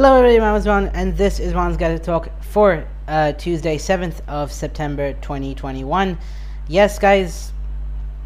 [0.00, 3.76] Hello everybody, my name is Ron, and this is Ron's Gadget Talk for uh, Tuesday,
[3.76, 6.16] 7th of September 2021.
[6.68, 7.52] Yes, guys,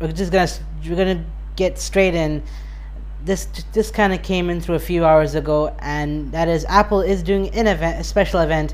[0.00, 0.48] we're just gonna
[0.88, 1.24] we're gonna
[1.56, 2.45] get straight in.
[3.24, 7.00] This this kind of came in through a few hours ago, and that is Apple
[7.00, 8.72] is doing an event, a special event.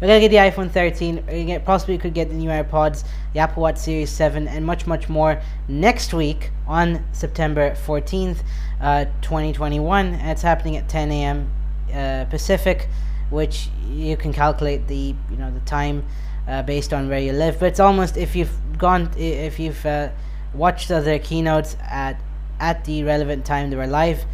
[0.00, 1.24] We're gonna get the iPhone 13.
[1.26, 3.04] We're get, possibly could get the new AirPods,
[3.34, 5.38] the Apple Watch Series 7, and much much more
[5.68, 8.38] next week on September 14th,
[8.80, 10.14] uh, 2021.
[10.14, 11.52] And it's happening at 10 a.m.
[11.92, 12.88] Uh, Pacific,
[13.30, 16.04] which you can calculate the you know the time
[16.46, 17.58] uh, based on where you live.
[17.60, 20.10] But it's almost if you've gone if you've uh,
[20.54, 22.20] watched other keynotes at
[22.60, 24.24] at the relevant time they were live,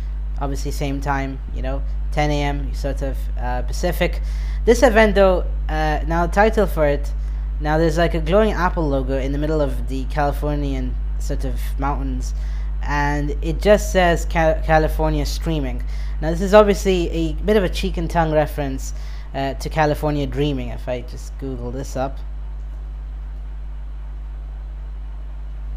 [0.41, 2.75] obviously same time you know 10 a.m.
[2.75, 4.21] sort of uh, Pacific.
[4.65, 7.13] This event though uh, now the title for it
[7.61, 11.61] now there's like a glowing Apple logo in the middle of the Californian sort of
[11.79, 12.35] mountains
[12.83, 15.83] and it just says Cal California streaming.
[16.25, 18.95] Now this is obviously a bit of a cheek and tongue reference
[19.35, 20.71] uh, to California dreaming.
[20.71, 22.17] If I just Google this up,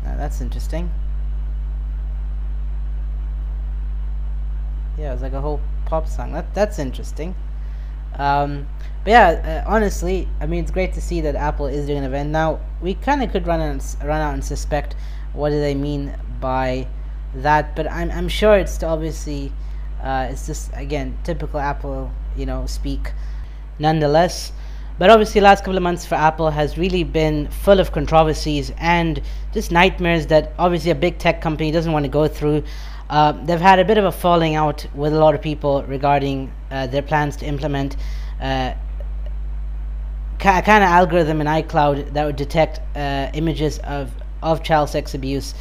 [0.05, 0.89] now that's interesting.
[4.97, 6.31] Yeah, it's like a whole pop song.
[6.31, 7.36] That that's interesting.
[8.16, 8.69] Um,
[9.03, 12.03] but yeah, uh, honestly, I mean, it's great to see that Apple is doing an
[12.05, 12.30] event.
[12.30, 14.95] Now, we kind of could run out, run out and suspect
[15.33, 16.88] what do they mean by
[17.36, 19.52] that, but I'm, I'm sure it's to obviously,
[20.01, 23.11] uh, it's just, again, typical Apple, you know, speak
[23.79, 24.51] nonetheless.
[24.99, 29.21] But obviously, last couple of months for Apple has really been full of controversies and
[29.53, 32.63] just nightmares that obviously a big tech company doesn't want to go through.
[33.09, 36.51] Uh, they've had a bit of a falling out with a lot of people regarding
[36.71, 37.95] uh, their plans to implement
[38.41, 38.73] uh,
[40.39, 45.13] a kind of algorithm in iCloud that would detect uh, images of, of child sex
[45.13, 45.53] abuse,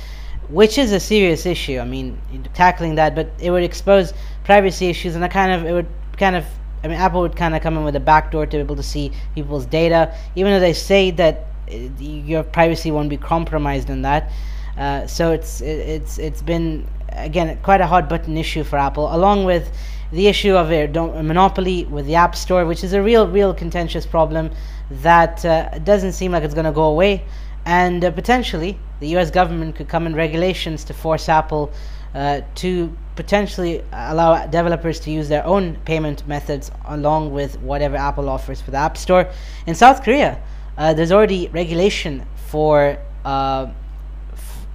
[0.48, 1.78] which is a serious issue.
[1.78, 2.20] I mean,
[2.54, 4.12] tackling that, but it would expose
[4.44, 6.44] privacy issues, and a kind of it would kind of
[6.86, 8.82] I mean, Apple would kind of come in with a backdoor to be able to
[8.82, 14.02] see people's data, even though they say that uh, your privacy won't be compromised in
[14.02, 14.30] that.
[14.78, 19.44] Uh, so it's it's it's been again quite a hot button issue for Apple, along
[19.44, 19.72] with
[20.12, 23.52] the issue of a, a monopoly with the App Store, which is a real real
[23.52, 24.50] contentious problem
[24.90, 27.24] that uh, doesn't seem like it's going to go away,
[27.66, 29.30] and uh, potentially the U.S.
[29.30, 31.72] government could come in regulations to force Apple
[32.14, 38.28] uh, to potentially allow developers to use their own payment methods along with whatever Apple
[38.28, 39.28] offers for the App Store.
[39.66, 40.40] In South Korea,
[40.78, 43.66] uh, there's already regulation for uh,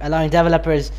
[0.00, 0.92] allowing developers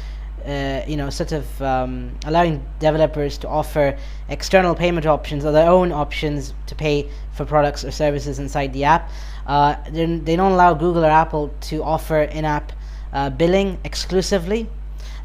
[0.45, 5.69] uh, you know, sort of um, allowing developers to offer external payment options or their
[5.69, 9.09] own options to pay for products or services inside the app.
[9.45, 12.71] Uh, they don't allow Google or Apple to offer in-app
[13.11, 14.69] uh, billing exclusively.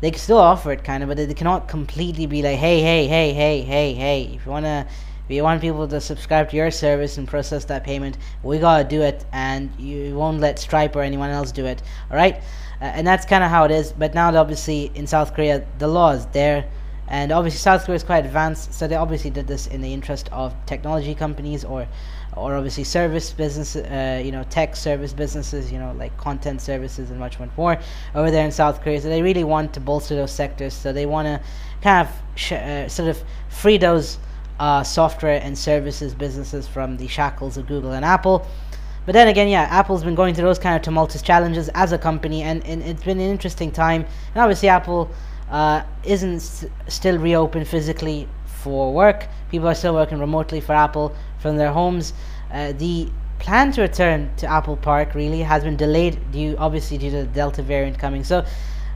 [0.00, 3.06] They can still offer it, kind of, but they cannot completely be like, hey, hey,
[3.06, 4.30] hey, hey, hey, hey.
[4.34, 4.86] If you wanna,
[5.28, 8.84] if you want people to subscribe to your service and process that payment, we gotta
[8.84, 11.82] do it, and you won't let Stripe or anyone else do it.
[12.10, 12.36] All right.
[12.80, 13.92] Uh, and that's kind of how it is.
[13.92, 16.70] But now, obviously, in South Korea, the law is there,
[17.08, 20.28] and obviously South Korea is quite advanced, so they obviously did this in the interest
[20.30, 21.88] of technology companies or,
[22.38, 27.10] or obviously service business, uh, you know, tech service businesses, you know, like content services
[27.10, 27.78] and much much more
[28.14, 29.00] over there in South Korea.
[29.00, 30.74] So they really want to bolster those sectors.
[30.74, 31.40] So they want to
[31.82, 34.18] kind of uh, sort of free those
[34.58, 38.46] uh, software and services businesses from the shackles of Google and Apple.
[39.06, 41.98] But then again, yeah, Apple's been going through those kind of tumultuous challenges as a
[41.98, 44.04] company, and, and it's been an interesting time.
[44.34, 45.10] And obviously, Apple
[45.50, 46.40] uh, isn't
[46.88, 49.26] still reopened physically for work.
[49.50, 52.12] People are still working remotely for Apple from their homes.
[52.52, 57.10] Uh, the plan to return to Apple Park really has been delayed due, obviously, due
[57.10, 58.24] to the Delta variant coming.
[58.24, 58.44] So,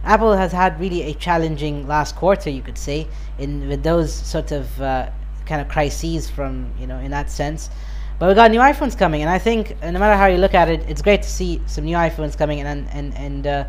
[0.04, 3.06] Apple has had really a challenging last quarter, you could say,
[3.38, 5.10] in with those sort of uh,
[5.46, 7.70] kind of crises from you know in that sense.
[8.18, 10.68] But we got new iPhones coming, and I think no matter how you look at
[10.68, 13.64] it, it's great to see some new iPhones coming, and and and uh,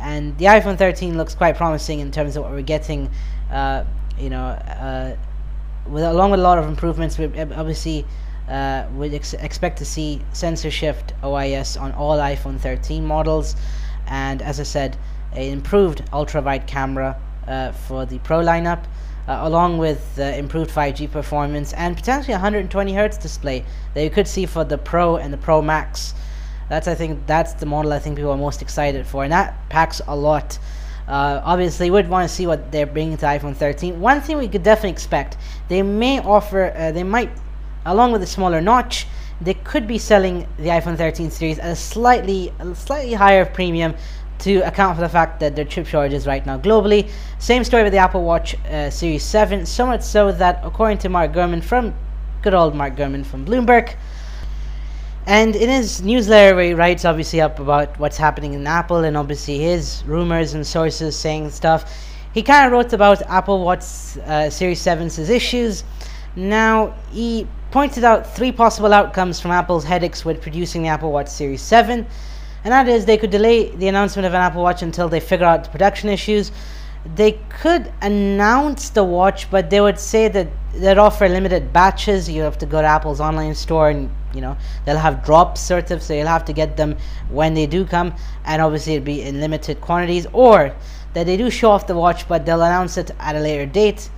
[0.00, 3.10] and the iPhone 13 looks quite promising in terms of what we're getting.
[3.50, 3.84] Uh,
[4.18, 5.16] you know, uh,
[5.86, 8.04] with along with a lot of improvements, we obviously
[8.48, 13.56] uh, would ex expect to see sensor shift OIS on all iPhone 13 models,
[14.06, 14.96] and as I said,
[15.32, 18.84] an improved ultra wide camera uh, for the Pro lineup
[19.28, 23.64] uh, along with uh, improved 5G performance and potentially 120 hertz display
[23.94, 26.14] that you could see for the Pro and the Pro Max.
[26.68, 29.68] That's I think that's the model I think people are most excited for, and that
[29.68, 30.58] packs a lot.
[31.08, 34.00] Uh, obviously, would want to see what they're bringing to iPhone 13.
[34.00, 35.36] One thing we could definitely expect,
[35.68, 37.30] they may offer, uh, they might,
[37.84, 39.06] along with a smaller notch,
[39.40, 43.94] they could be selling the iPhone 13 series at a slightly, a slightly higher premium
[44.38, 47.10] to account for the fact that there are chip shortages right now globally.
[47.38, 51.08] Same story with the Apple Watch uh, Series 7, so much so that according to
[51.08, 51.94] Mark Gurman from
[52.42, 53.94] good old Mark Gurman from Bloomberg.
[55.26, 59.16] And in his newsletter, where he writes obviously up about what's happening in Apple and
[59.16, 61.92] obviously his rumors and sources saying stuff,
[62.34, 63.82] he kind of wrote about Apple Watch
[64.26, 65.84] uh, Series 7's issues.
[66.34, 71.28] Now, he pointed out three possible outcomes from Apple's headaches with producing the Apple Watch
[71.28, 72.04] Series 7,
[72.64, 75.46] and that is they could delay the announcement of an Apple Watch until they figure
[75.46, 76.50] out the production issues.
[77.14, 82.28] They could announce the watch, but they would say that they'd offer limited batches.
[82.28, 85.90] You have to go to Apple's online store and you know they'll have drops sort
[85.90, 86.96] of so you'll have to get them
[87.30, 88.14] when they do come
[88.44, 90.74] and obviously it'll be in limited quantities or
[91.14, 94.10] that they do show off the watch but they'll announce it at a later date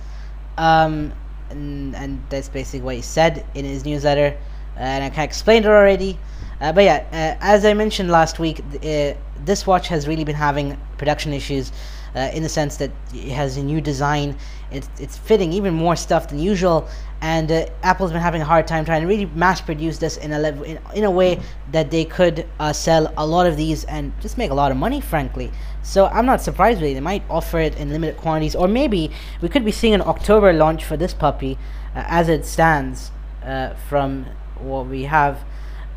[0.57, 1.11] um,
[1.49, 4.35] and, and, that's basically what he said in his newsletter
[4.77, 6.17] and i kind of explained it already
[6.61, 9.13] uh, but yeah uh, as i mentioned last week uh,
[9.43, 11.71] this watch has really been having production issues
[12.15, 14.37] uh, in the sense that it has a new design.
[14.71, 16.87] It's, it's fitting even more stuff than usual,
[17.21, 20.33] and uh, Apple's been having a hard time trying to really mass produce this in
[20.33, 21.39] a level in, in a way
[21.71, 24.77] that they could uh, sell a lot of these and just make a lot of
[24.77, 25.51] money, frankly.
[25.83, 26.93] So I'm not surprised really.
[26.93, 30.51] They might offer it in limited quantities, or maybe we could be seeing an October
[30.51, 31.57] launch for this puppy,
[31.95, 33.11] uh, as it stands
[33.43, 34.25] uh, from
[34.59, 35.43] what we have.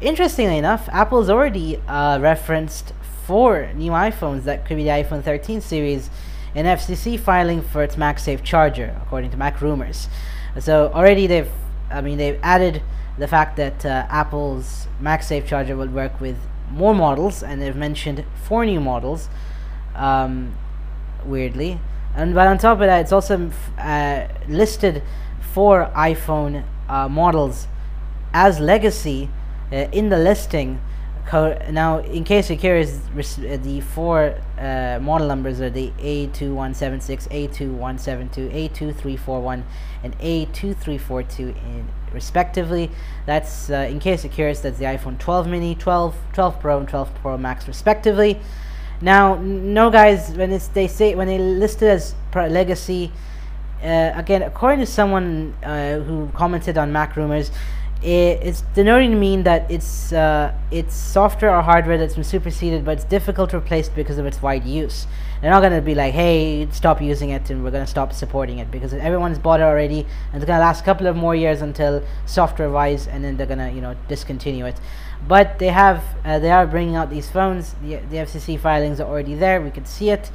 [0.01, 2.93] Interestingly enough, Apple's already uh, referenced
[3.25, 6.09] four new iPhones that could be the iPhone 13 series
[6.55, 10.09] an FCC filing for its MagSafe charger, according to MacRumors.
[10.59, 11.51] So already they've,
[11.91, 12.83] I mean, they've added
[13.19, 16.37] the fact that uh, Apple's MagSafe charger will work with
[16.71, 19.29] more models, and they've mentioned four new models.
[19.95, 20.57] Um,
[21.25, 21.81] weirdly,
[22.15, 25.03] and but on top of that, it's also uh, listed
[25.53, 27.67] four iPhone uh, models
[28.33, 29.29] as legacy
[29.73, 30.81] uh, in the listing
[31.33, 32.99] now, in case you're curious,
[33.37, 39.63] the four uh, model numbers are the A2176, A2172, A2341,
[40.03, 42.91] and A2342 in respectively.
[43.27, 46.89] That's, uh, in case you're curious, that's the iPhone 12 mini, 12, 12 Pro, and
[46.89, 48.41] 12 Pro Max respectively.
[49.01, 53.13] Now, no guys, when it's, they say, when they list it as legacy,
[53.83, 57.51] uh, again, according to someone uh, who commented on MacRumors,
[58.03, 62.93] it's denoting to mean that it's uh, it's software or hardware that's been superseded, but
[62.93, 65.07] it's difficult to replace because of its wide use.
[65.41, 68.13] They're not going to be like, hey, stop using it and we're going to stop
[68.13, 70.01] supporting it because everyone's bought it already,
[70.33, 73.47] and it's going to last a couple of more years until software-wise, and then they're
[73.47, 74.81] going to you know discontinue it.
[75.27, 77.75] But they have uh, they are bringing out these phones.
[77.83, 79.61] The, the FCC filings are already there.
[79.61, 80.31] We could see it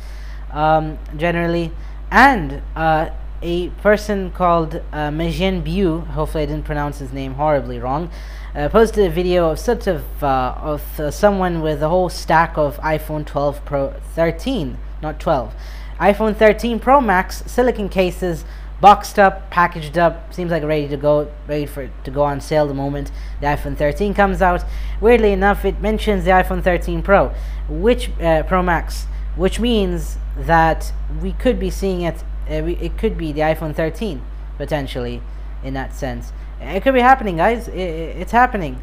[0.52, 1.72] um, generally,
[2.12, 3.10] and uh,
[3.44, 8.10] a person called uh, Majin Bu, hopefully I didn't pronounce his name horribly wrong,
[8.56, 12.58] uh, posted a video of sort of uh, of uh, someone with a whole stack
[12.58, 15.54] of iPhone 12 Pro 13, not 12,
[16.00, 18.46] iPhone 13 Pro Max silicon cases,
[18.80, 22.66] boxed up, packaged up, seems like ready to go, ready for to go on sale
[22.66, 23.12] the moment
[23.42, 24.64] the iPhone 13 comes out.
[25.02, 27.34] Weirdly enough, it mentions the iPhone 13 Pro,
[27.68, 29.06] which uh, Pro Max,
[29.36, 34.22] which means that we could be seeing it it, could be the iPhone 13
[34.58, 35.22] potentially
[35.64, 36.32] in that sense.
[36.62, 37.68] It could be happening, guys.
[37.68, 38.82] It, it, it's happening.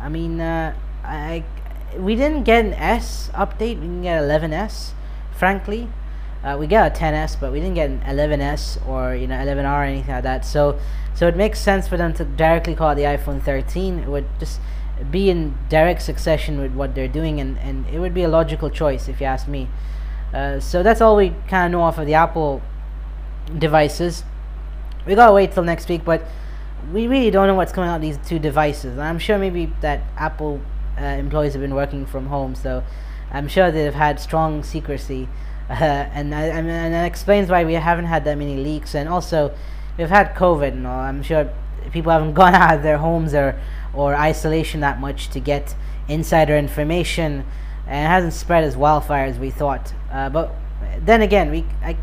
[0.00, 1.44] I mean, uh, I
[1.96, 3.80] we didn't get an S update.
[3.80, 4.90] We didn't get 11s,
[5.36, 5.88] frankly.
[6.42, 9.80] Uh, we got a 10s, but we didn't get an 11s or you know 11R
[9.80, 10.44] or anything like that.
[10.44, 10.78] So,
[11.14, 14.00] so it makes sense for them to directly call the iPhone 13.
[14.00, 14.60] It would just
[15.10, 18.68] be in direct succession with what they're doing, and and it would be a logical
[18.68, 19.68] choice if you ask me.
[20.34, 22.60] Uh, so that's all we kind of know off of the Apple
[23.58, 24.24] devices.
[25.06, 26.22] We gotta wait till next week, but
[26.92, 28.98] we really don't know what's coming out these two devices.
[28.98, 30.60] I'm sure maybe that Apple
[30.98, 32.84] uh, employees have been working from home, so
[33.30, 35.28] I'm sure they've had strong secrecy,
[35.70, 38.94] uh, and, I, and that explains why we haven't had that many leaks.
[38.94, 39.54] And also,
[39.96, 41.00] we've had COVID, and all.
[41.00, 41.50] I'm sure
[41.92, 43.58] people haven't gone out of their homes or
[43.92, 45.74] or isolation that much to get
[46.08, 47.44] insider information,
[47.86, 49.92] and it hasn't spread as wildfire as we thought.
[50.12, 50.52] Uh, but
[51.00, 51.96] then again, we I,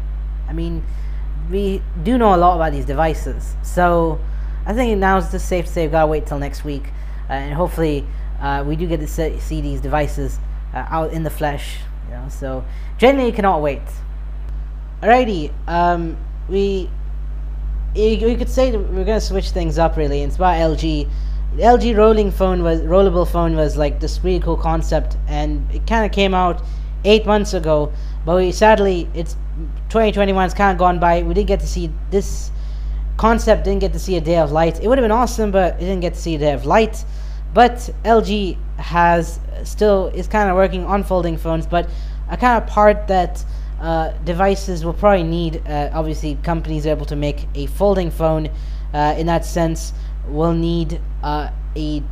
[0.47, 0.83] I mean
[1.51, 3.55] we do know a lot about these devices.
[3.61, 4.19] So
[4.65, 6.87] I think now is just safe to say we've got to wait till next week.
[7.29, 8.05] Uh, and hopefully
[8.39, 10.39] uh, we do get to see these devices
[10.73, 11.77] uh, out in the flesh.
[12.07, 12.65] You know, so
[12.97, 13.81] generally cannot wait.
[15.01, 16.17] Alrighty, um,
[16.47, 16.89] we
[17.95, 20.21] we could say we're gonna switch things up really.
[20.21, 21.09] It's about LG.
[21.55, 25.85] The LG rolling phone was rollable phone was like this really cool concept, and it
[25.87, 26.61] kind of came out
[27.05, 27.91] eight months ago.
[28.25, 29.33] But we sadly it's
[29.89, 31.23] 2021 has kind of gone by.
[31.23, 32.51] We didn't get to see this
[33.17, 34.81] concept, didn't get to see a day of light.
[34.81, 37.03] It would have been awesome, but it didn't get to see a day of light.
[37.53, 41.89] But LG has still is kind of working on folding phones, but
[42.29, 43.43] a kind of part that
[43.81, 45.67] uh, devices will probably need.
[45.67, 48.49] Uh, obviously, companies able to make a folding phone
[48.93, 49.93] uh, in that sense
[50.27, 52.03] will need uh, a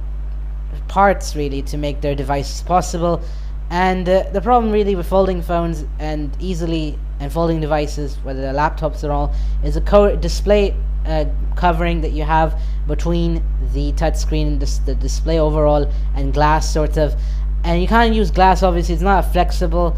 [0.87, 3.21] parts really to make their devices possible.
[3.69, 8.53] And uh, the problem really with folding phones and easily and folding devices, whether they're
[8.53, 9.33] laptops or all,
[9.63, 15.39] is a co- display uh, covering that you have between the touchscreen, dis- the display
[15.39, 17.15] overall, and glass sort of.
[17.63, 19.95] And you can't use glass, obviously, it's not flexible.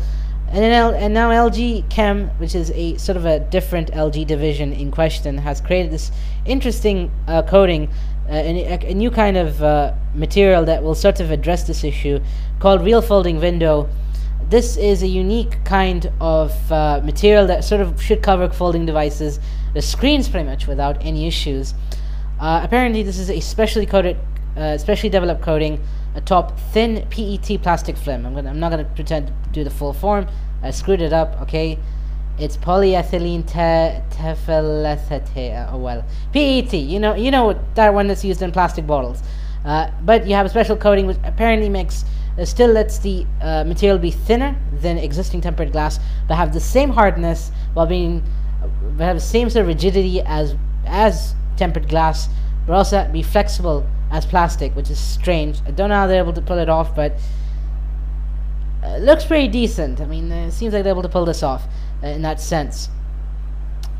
[0.49, 4.73] And, L- and now LG Chem, which is a sort of a different LG division
[4.73, 6.11] in question, has created this
[6.45, 7.89] interesting uh, coating,
[8.29, 12.19] uh, a, a, new kind of uh, material that will sort of address this issue
[12.59, 13.89] called Real Folding Window.
[14.49, 19.39] This is a unique kind of uh, material that sort of should cover folding devices,
[19.73, 21.73] the screens pretty much without any issues.
[22.39, 24.17] Uh, apparently, this is a specially coated,
[24.57, 25.79] uh, specially developed coating
[26.15, 28.25] atop thin PET plastic film.
[28.25, 30.27] I'm, gonna, I'm not going to pretend to do the full form.
[30.61, 31.79] I screwed it up, okay?
[32.41, 34.01] It's polyethylene te-.
[35.69, 36.73] Oh well, PET.
[36.73, 39.21] You know, you know that one that's used in plastic bottles.
[39.63, 42.03] Uh, but you have a special coating which apparently makes
[42.39, 46.59] uh, still lets the uh, material be thinner than existing tempered glass, but have the
[46.59, 48.23] same hardness while being
[48.63, 48.67] uh,
[48.97, 50.55] but have the same sort of rigidity as
[50.87, 52.27] as tempered glass,
[52.65, 55.59] but also be flexible as plastic, which is strange.
[55.67, 57.19] I don't know how they're able to pull it off, but
[58.83, 60.01] uh, looks pretty decent.
[60.01, 61.67] I mean, it seems like they're able to pull this off
[62.03, 62.89] in that sense.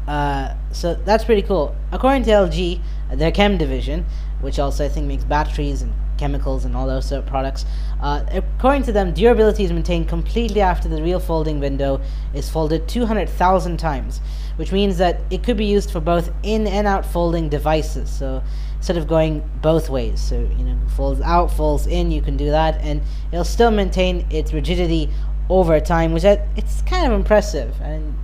[0.08, 1.76] Uh, so that's pretty cool.
[1.92, 2.82] According to LG,
[3.14, 4.06] their chem division,
[4.42, 7.66] which also I think makes batteries and chemicals and all those sort of products,
[8.02, 12.02] uh, according to them, durability is maintained completely after the real folding window
[12.34, 14.22] is folded 200,000 times,
[14.56, 18.10] which means that it could be used for both in and out folding devices.
[18.10, 18.42] So
[18.78, 22.50] instead of going both ways, so you know, folds out, folds in, you can do
[22.50, 25.10] that, and it'll still maintain its rigidity
[25.52, 28.18] over time, which I, it's kind of impressive, and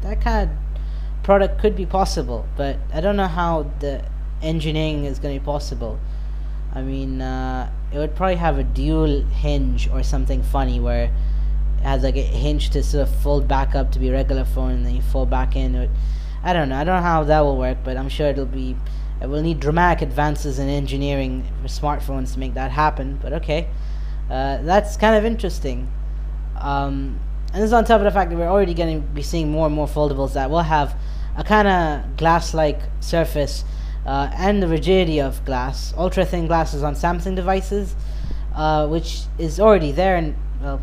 [0.00, 4.02] that kind of product could be possible, but I don't know how the
[4.40, 6.00] engineering is going to be possible.
[6.74, 11.82] I mean, uh, it would probably have a dual hinge or something funny where it
[11.82, 14.70] has like a hinge to sort of fold back up to be a regular phone
[14.72, 15.74] and then you fold back in.
[15.74, 15.90] It,
[16.42, 16.76] I don't know.
[16.76, 18.74] I don't know how that will work, but I'm sure it'll be.
[19.20, 23.18] It will need dramatic advances in engineering for smartphones to make that happen.
[23.20, 23.68] But okay,
[24.30, 25.90] uh, that's kind of interesting.
[26.60, 27.18] Um,
[27.52, 29.50] and this is on top of the fact that we're already going to be seeing
[29.50, 30.96] more and more foldables that will have
[31.36, 33.64] a kind of glass-like surface
[34.06, 37.94] uh, and the rigidity of glass, ultra thin glasses on Samsung devices,
[38.54, 40.80] uh, which is already there, and well,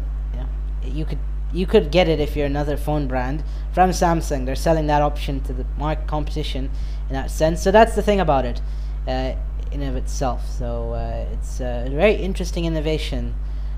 [0.83, 1.19] you, you could
[1.53, 4.45] you could get it if you're another phone brand from Samsung.
[4.45, 6.69] They're selling that option to the market competition
[7.07, 7.61] in that sense.
[7.61, 8.61] So that's the thing about it,
[9.07, 9.33] uh,
[9.71, 10.45] in of itself.
[10.49, 13.33] So uh, it's a very interesting innovation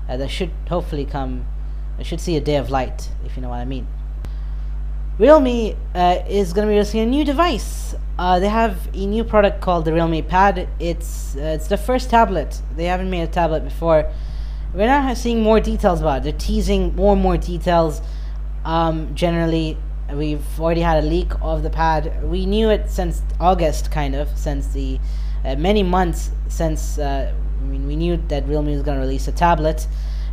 [0.08, 1.46] uh, that should hopefully come.
[2.00, 3.86] It should see a day of light, if you know what I mean.
[5.18, 7.94] Realme uh, is going to be releasing a new device.
[8.18, 10.66] Uh, they have a new product called the Realme Pad.
[10.78, 12.62] It's uh, it's the first tablet.
[12.74, 14.10] They haven't made a tablet before.
[14.72, 16.22] We're now seeing more details about it.
[16.22, 18.00] They're teasing more and more details.
[18.64, 19.76] Um, generally,
[20.10, 22.24] we've already had a leak of the pad.
[22.24, 24.98] We knew it since August, kind of, since the
[25.44, 26.98] uh, many months since.
[26.98, 29.86] Uh, I mean, we knew that Realme was going to release a tablet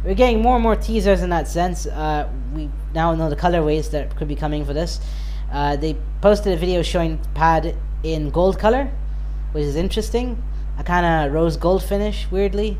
[0.07, 1.85] we're getting more and more teasers in that sense.
[1.85, 5.01] Uh, we now know the colorways that could be coming for this.
[5.51, 8.89] Uh, they posted a video showing pad in gold color,
[9.51, 10.41] which is interesting.
[10.79, 12.77] A kind of rose gold finish, weirdly.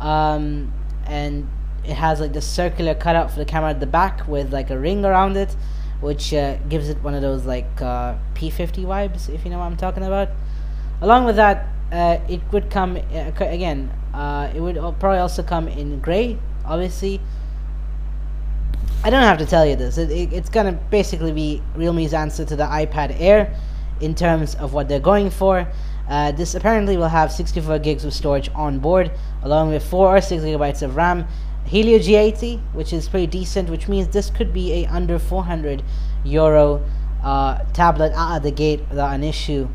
[0.00, 0.72] Um,
[1.04, 1.46] and
[1.84, 4.78] it has like the circular cutout for the camera at the back with like a
[4.78, 5.54] ring around it,
[6.00, 9.66] which uh, gives it one of those like uh, P50 vibes, if you know what
[9.66, 10.30] I'm talking about.
[11.02, 13.92] Along with that, uh, it would come uh, again.
[14.54, 17.20] It would probably also come in gray, obviously.
[19.02, 19.98] I don't have to tell you this.
[19.98, 23.54] It, it, it's gonna basically be Realme's answer to the iPad Air
[24.00, 25.68] in terms of what they're going for.
[26.08, 29.10] Uh, this apparently will have 64 gigs of storage on board,
[29.42, 31.26] along with 4 or 6 gigabytes of RAM.
[31.66, 35.82] Helio G80, which is pretty decent, which means this could be a under 400
[36.24, 36.84] euro
[37.22, 39.68] uh, tablet out of the gate without an issue.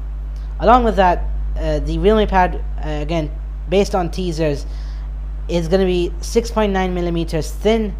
[0.60, 1.24] Along with that,
[1.58, 3.32] uh, the Realme Pad, uh, again,
[3.70, 4.66] based on teasers,
[5.50, 7.96] is going to be 6.9 millimeters thin.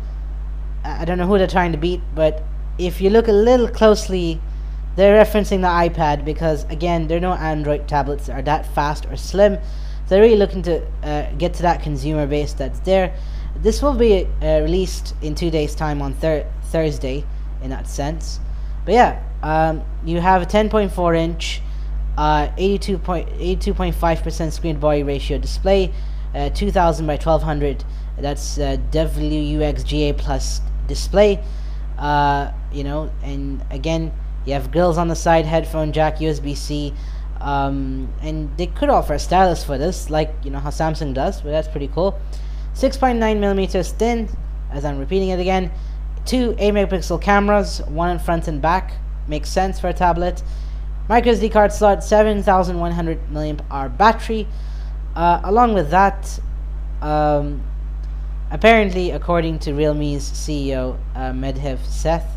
[0.84, 2.44] I don't know who they're trying to beat, but
[2.78, 4.40] if you look a little closely,
[4.96, 9.06] they're referencing the iPad because, again, there are no Android tablets that are that fast
[9.08, 9.56] or slim.
[9.56, 9.62] So
[10.16, 13.14] they're really looking to uh, get to that consumer base that's there.
[13.58, 17.26] This will be uh, released in two days' time on thir- Thursday,
[17.62, 18.40] in that sense.
[18.86, 21.62] But yeah, um, you have a 10.4 inch
[22.20, 25.94] uh, 82.5% screen body ratio display,
[26.34, 27.84] uh, 2000 by 1200.
[28.18, 31.44] That's uh, WUXGA plus display.
[31.98, 34.14] Uh, you know, and again,
[34.46, 36.94] you have grills on the side, headphone jack, USB C.
[37.42, 41.42] Um, and they could offer a stylus for this, like you know how Samsung does,
[41.42, 42.20] but that's pretty cool.
[42.74, 44.30] 6.9 millimeters thin,
[44.72, 45.72] as I'm repeating it again.
[46.26, 48.94] Two 8 megapixel cameras, one in front and back,
[49.28, 50.44] makes sense for a tablet.
[51.08, 54.48] Micro SD card slot, 7100 milliamp hour battery.
[55.16, 56.40] Uh, along with that,
[57.02, 57.64] um,
[58.52, 62.28] apparently, according to Realme's CEO uh, Madhav Sheth,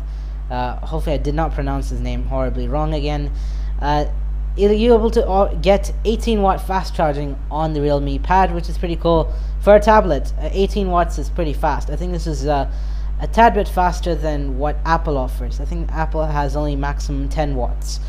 [0.49, 3.31] uh, hopefully I did not pronounce his name horribly wrong again.
[3.81, 4.05] Uh,
[4.55, 8.77] you're able to uh, get 18 watt fast charging on the Realme Pad, which is
[8.77, 10.31] pretty cool for a tablet.
[10.39, 11.89] Uh, 18 watts is pretty fast.
[11.89, 12.71] I think this is uh,
[13.19, 15.59] a tad bit faster than what Apple offers.
[15.59, 17.99] I think Apple has only maximum 10 watts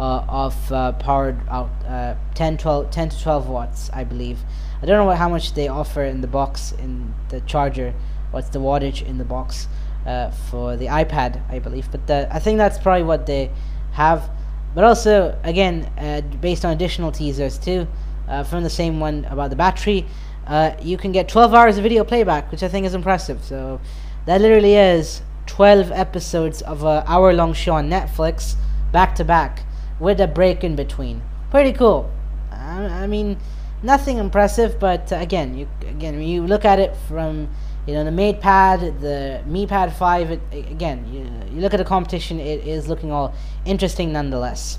[0.00, 4.38] of uh, powered out, uh, 10, 12, 10 to 12 watts, I believe.
[4.82, 7.94] I don't know what, how much they offer in the box in the charger.
[8.30, 9.68] What's the wattage in the box
[10.06, 11.90] uh, for the iPad, I believe.
[11.90, 13.50] But the, I think that's probably what they
[13.92, 14.30] have.
[14.74, 17.86] But also, again, uh, based on additional teasers too,
[18.28, 20.06] uh, from the same one about the battery,
[20.46, 23.44] uh, you can get 12 hours of video playback, which I think is impressive.
[23.44, 23.80] So
[24.26, 28.54] that literally is 12 episodes of an hour-long show on Netflix,
[28.92, 29.64] back to back,
[30.00, 31.22] with a break in between.
[31.50, 32.10] Pretty cool.
[32.50, 33.38] I, I mean,
[33.82, 37.48] nothing impressive, but again, you again you look at it from
[37.86, 40.30] you know the MatePad, the Mi Pad 5.
[40.30, 44.78] It, again, you, you look at the competition; it is looking all interesting nonetheless.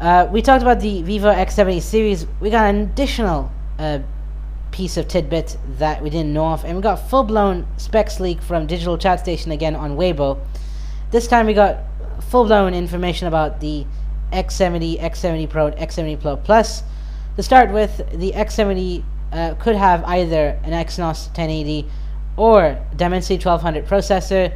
[0.00, 2.26] Uh, we talked about the Vivo X70 series.
[2.40, 3.98] We got an additional uh,
[4.70, 8.66] piece of tidbit that we didn't know of, and we got full-blown specs leak from
[8.66, 10.38] Digital Chat Station again on Weibo.
[11.10, 11.80] This time we got
[12.20, 13.86] full-blown information about the
[14.32, 16.82] X70, X70 Pro, and X70 Pro Plus.
[17.36, 21.86] To start with, the X70 uh, could have either an Exynos 1080
[22.36, 24.52] or Dimensity 1200 processor.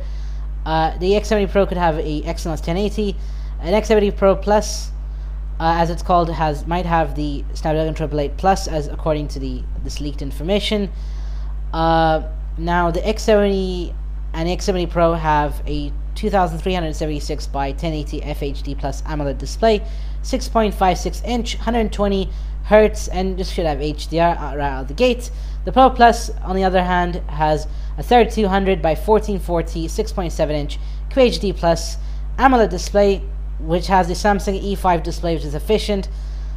[0.65, 3.17] Uh, the X70 Pro could have a Exynos 1080.
[3.61, 4.91] An X70 Pro Plus,
[5.61, 9.63] uh, as it's called, has might have the Snapdragon 888 Plus, as according to the
[9.83, 10.91] this leaked information.
[11.73, 12.23] Uh,
[12.57, 13.95] now the X70
[14.33, 19.81] and X70 Pro have a 2376 by 1080 FHD plus AMOLED display,
[20.23, 22.31] 6.56 inch, 120
[22.65, 25.31] hertz, and this should have HDR right out of the gate.
[25.65, 30.79] The Pro Plus, on the other hand, has a 3200 by 1440 6.7 inch
[31.11, 31.97] QHD plus
[32.39, 33.23] AMOLED display,
[33.61, 36.09] which has the Samsung E5 display, which is efficient.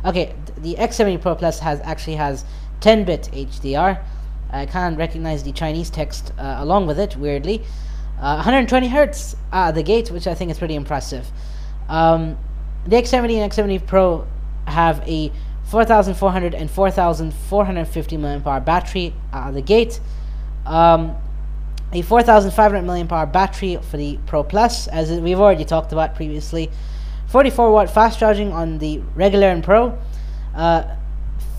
[0.04, 2.46] Okay, the X70 Pro Plus has actually has
[2.82, 4.04] 10-bit HDR.
[4.50, 7.64] I can't recognize the Chinese text uh, along with it, weirdly.
[8.20, 11.30] Uh, 120 hertz of the gate, which I think is pretty impressive.
[11.88, 12.38] Um,
[12.86, 14.28] the X70 and X70 Pro
[14.66, 15.32] have a
[15.66, 20.00] 4400 and 4450 mAh battery of the gate.
[20.66, 21.16] Um,
[21.94, 26.72] a 4500 mAh battery for the Pro Plus, as we've already talked about previously.
[27.28, 29.98] 44 watt fast charging on the regular and Pro.
[30.56, 30.96] Uh,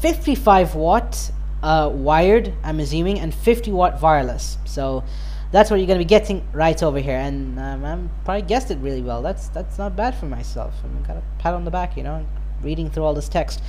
[0.01, 1.31] 55 watt
[1.63, 4.59] uh, wired, I'm assuming, and 50 watt wireless.
[4.65, 5.05] So
[5.51, 7.17] that's what you're going to be getting right over here.
[7.17, 9.23] And um, I'm probably guessed it really well.
[9.23, 10.75] That's that's not bad for myself.
[10.85, 12.27] I'm got a pat on the back, you know,
[12.63, 13.63] reading through all this text.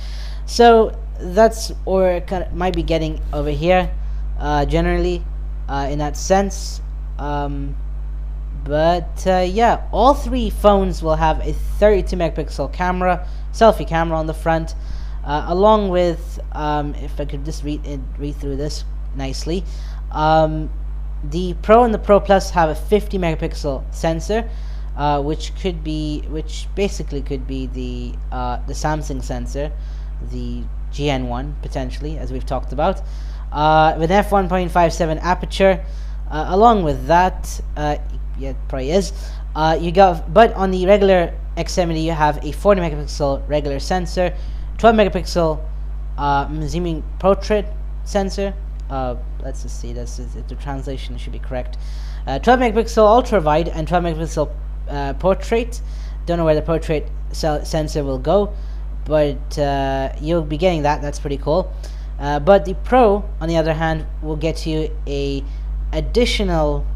[0.46, 3.90] So that's or kind of might be getting over here,
[4.38, 5.24] uh, generally,
[5.68, 6.80] uh, in that sense.
[7.18, 7.76] Um,
[8.64, 14.26] but uh, yeah, all three phones will have a 32 megapixel camera, selfie camera on
[14.26, 14.74] the front,
[15.24, 17.80] uh, along with um, if I could just read
[18.18, 18.84] read through this
[19.16, 19.64] nicely.
[20.12, 20.70] Um,
[21.24, 24.48] the Pro and the Pro Plus have a 50 megapixel sensor,
[24.96, 29.72] uh, which could be, which basically could be the uh, the Samsung sensor
[30.30, 33.00] the GN1 potentially, as we've talked about,
[33.52, 35.84] uh, with f1.57 aperture.
[36.30, 37.96] Uh, along with that, uh,
[38.38, 39.12] yeah, probably is.
[39.56, 44.32] Uh, you got, but on the regular X70, you have a 40 megapixel regular sensor,
[44.78, 45.60] 12 megapixel,
[46.18, 47.66] uh, I'm portrait
[48.04, 48.54] sensor.
[49.40, 49.92] Uh, let's just see.
[49.92, 51.78] This is the translation should be correct.
[52.26, 55.80] 12 megapixel ultra wide and 12 megapixel portrait.
[56.26, 58.52] Don't know where the portrait sensor will go
[59.10, 61.02] but uh, you'll be getting that.
[61.02, 61.72] That's pretty cool.
[62.18, 65.42] Uh, but the Pro, on the other hand, will get you a
[65.92, 66.86] additional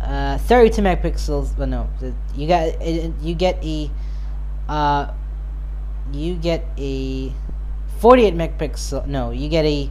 [0.00, 1.56] uh, 32 megapixels.
[1.56, 1.88] Well, no,
[2.34, 2.82] you get
[3.22, 3.90] you get a
[4.68, 5.12] uh,
[6.12, 7.32] you get a
[7.98, 9.06] 48 megapixel.
[9.06, 9.90] No, you get a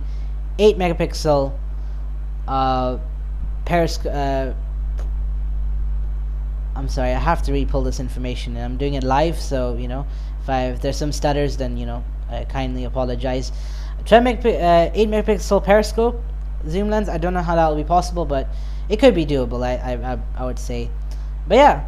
[0.59, 1.57] 8 megapixel
[2.47, 2.97] uh,
[3.65, 4.11] periscope.
[4.13, 4.53] Uh,
[6.75, 9.87] I'm sorry, I have to re-pull this information, and I'm doing it live, so you
[9.87, 10.05] know
[10.41, 13.51] if, I, if there's some stutters, then you know, I kindly apologize.
[14.05, 16.21] 12 uh, 8 megapixel periscope
[16.67, 17.09] zoom lens.
[17.09, 18.47] I don't know how that will be possible, but
[18.89, 19.63] it could be doable.
[19.63, 20.89] I I, I would say,
[21.47, 21.87] but yeah.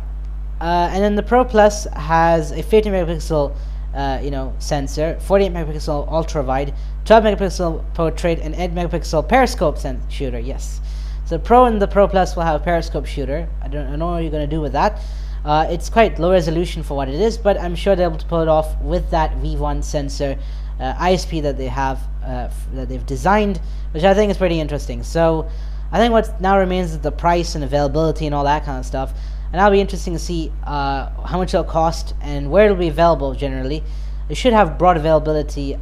[0.60, 3.56] Uh, and then the Pro Plus has a 15 megapixel
[3.94, 6.74] uh, you know, sensor, 48 megapixel ultra wide,
[7.06, 9.78] 12 megapixel portrait, and 8 megapixel periscope
[10.10, 10.40] shooter.
[10.40, 10.80] Yes.
[11.26, 13.48] So Pro and the Pro Plus will have a periscope shooter.
[13.62, 15.02] I don't, I don't know what you're to do with that.
[15.44, 18.26] Uh, it's quite low resolution for what it is, but I'm sure they're able to
[18.26, 20.38] pull it off with that V1 sensor
[20.80, 23.60] uh, ISP that they have uh, that they've designed,
[23.92, 25.04] which I think is pretty interesting.
[25.04, 25.50] So
[25.92, 28.86] I think what now remains is the price and availability and all that kind of
[28.86, 29.14] stuff.
[29.52, 32.88] And that'll be interesting to see uh, how much it'll cost and where it'll be
[32.88, 33.84] available generally.
[34.30, 35.78] It should have broad availability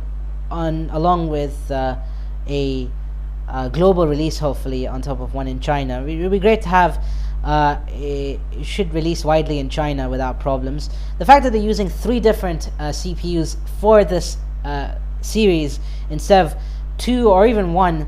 [0.50, 1.98] on along with uh,
[2.48, 2.90] a,
[3.48, 6.04] a, global release, hopefully, on top of one in China.
[6.08, 7.04] It would be great to have
[7.44, 10.90] uh, it should release widely in China without problems.
[11.20, 15.80] The fact that they're using three different uh, CPUs for this uh, series
[16.10, 16.56] instead of
[16.98, 18.08] two or even one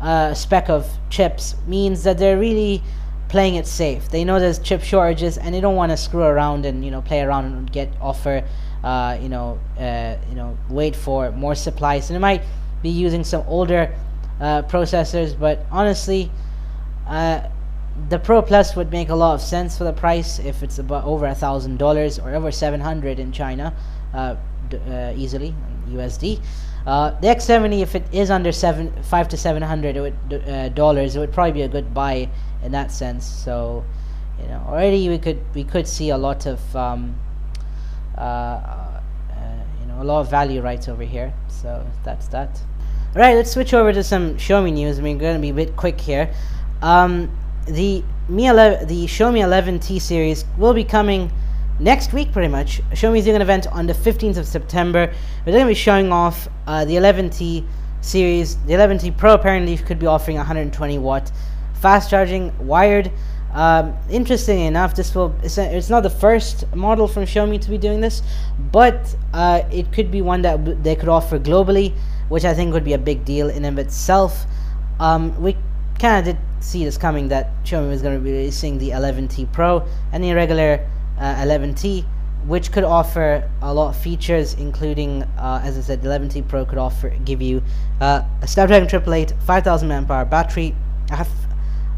[0.00, 2.82] uh, spec of chips means that they're really
[3.28, 4.08] playing it safe.
[4.08, 7.02] They know there's chip shortages and they don't want to screw around and you know
[7.02, 8.44] play around and get offer
[8.82, 12.10] uh, you know uh, you know wait for more supplies.
[12.10, 12.42] And it might
[12.82, 13.94] be using some older
[14.40, 16.30] uh, processors, but honestly,
[17.06, 17.42] uh,
[18.08, 21.04] the Pro Plus would make a lot of sense for the price if it's about
[21.04, 23.74] over a thousand dollars or over seven hundred in China,
[24.14, 24.36] uh,
[24.72, 25.54] uh, easily
[25.88, 26.40] USD.
[26.84, 29.94] The X70, if it is under seven, five to seven hundred
[30.74, 32.30] dollars, it would probably be a good buy
[32.62, 33.26] in that sense.
[33.26, 33.84] So,
[34.40, 37.16] you know, already we could we could see a lot of um,
[38.16, 39.00] uh, uh,
[39.80, 41.32] you know a lot of value right over here.
[41.48, 42.60] So that's that.
[43.14, 44.98] All right, let's switch over to some Xiaomi news.
[44.98, 46.30] I mean, going to be a bit quick here.
[46.82, 47.30] Um,
[47.66, 51.32] the Mi 11, the Xiaomi 11T series will be coming
[51.80, 52.82] next week pretty much.
[52.90, 55.06] Xiaomi's doing an event on the 15th of September.
[55.44, 57.66] They're going to be showing off uh, the 11T
[58.00, 58.56] series.
[58.66, 61.32] The 11T Pro apparently could be offering 120 watt
[61.80, 63.10] fast charging wired.
[63.52, 68.00] Um, interesting enough, this will it's, not the first model from Xiaomi to be doing
[68.00, 68.22] this,
[68.70, 71.94] but uh, it could be one that they could offer globally,
[72.28, 74.44] which I think would be a big deal in and of itself.
[75.00, 75.56] Um, we
[75.98, 79.50] kind of did see this coming that Xiaomi was going to be releasing the 11T
[79.52, 80.86] Pro and the regular
[81.18, 82.04] uh, 11T,
[82.46, 86.64] which could offer a lot of features, including, uh, as I said, the 11T Pro
[86.64, 87.62] could offer give you
[88.00, 90.74] uh, a Snapdragon 888, 5000 mAh battery,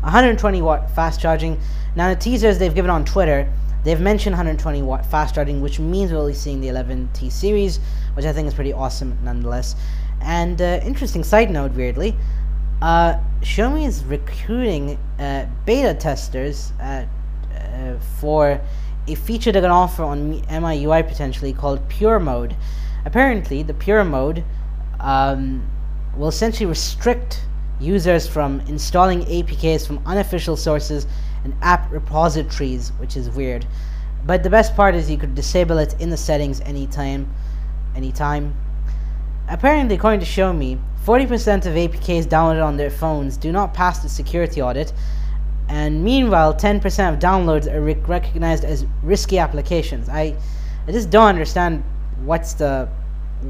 [0.02, 1.58] 120 watt fast charging.
[1.94, 3.52] Now, the teasers they've given on Twitter,
[3.84, 7.80] they've mentioned 120 watt fast charging, which means we'll be seeing the 11T series,
[8.14, 9.76] which I think is pretty awesome nonetheless.
[10.20, 12.16] And uh, interesting side note, weirdly,
[12.82, 17.04] uh, Xiaomi is recruiting uh, beta testers uh,
[17.54, 18.60] uh, for
[19.06, 22.56] a feature they're going to offer on MIUI potentially called Pure Mode.
[23.04, 24.44] Apparently, the Pure Mode
[25.00, 25.68] um,
[26.16, 27.44] will essentially restrict
[27.80, 31.06] users from installing APKs from unofficial sources
[31.44, 33.66] and app repositories, which is weird.
[34.24, 37.32] But the best part is you could disable it in the settings anytime.
[37.96, 38.54] Anytime.
[39.48, 44.08] Apparently, according to Xiaomi, 40% of APKs downloaded on their phones do not pass the
[44.08, 44.92] security audit,
[45.68, 50.08] and meanwhile, 10% of downloads are recognized as risky applications.
[50.08, 50.36] I,
[50.86, 51.84] I just don't understand
[52.24, 52.88] what's the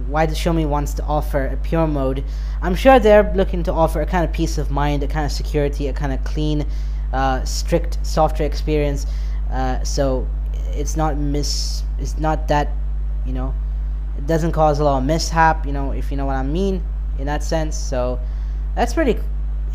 [0.07, 2.24] why the Xiaomi wants to offer a pure mode.
[2.62, 5.33] I'm sure they're looking to offer a kind of peace of mind, a kind of
[5.33, 6.66] security, a kind of clean,
[7.12, 9.07] uh, strict software experience.
[9.50, 10.29] Uh, so
[10.72, 12.70] it's not miss, it's not that,
[13.26, 13.55] you know,
[14.16, 15.66] it doesn't cause a lot of mishap.
[15.66, 16.83] You know, if you know what I mean
[17.18, 17.76] in that sense.
[17.76, 18.18] So
[18.74, 19.18] that's pretty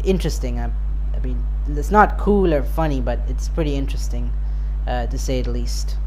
[0.04, 0.60] interesting.
[0.60, 0.72] I,
[1.14, 4.32] I mean, it's not cool or funny, but it's pretty interesting
[4.88, 5.98] uh, to say the least.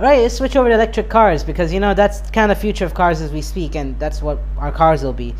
[0.00, 3.20] Let's switch over to electric cars because you know that's kind of future of cars
[3.20, 5.34] as we speak, and that's what our cars will be.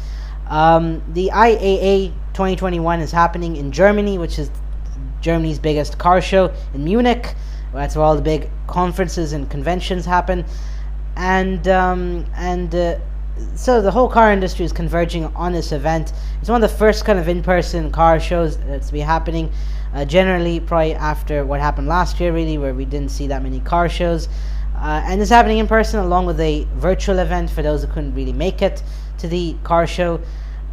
[0.48, 4.50] Um, the IAA 2021 is happening in Germany, which is
[5.20, 7.34] Germany's biggest car show in Munich.
[7.72, 10.44] That's where all the big conferences and conventions happen,
[11.14, 12.98] and um, and uh,
[13.54, 16.12] so the whole car industry is converging on this event.
[16.40, 19.52] It's one of the first kind of in-person car shows that's to be happening.
[19.94, 23.60] Uh, generally, probably after what happened last year, really, where we didn't see that many
[23.60, 24.28] car shows.
[24.76, 28.14] Uh, and it's happening in person along with a virtual event for those who couldn't
[28.14, 28.82] really make it
[29.18, 30.20] to the car show.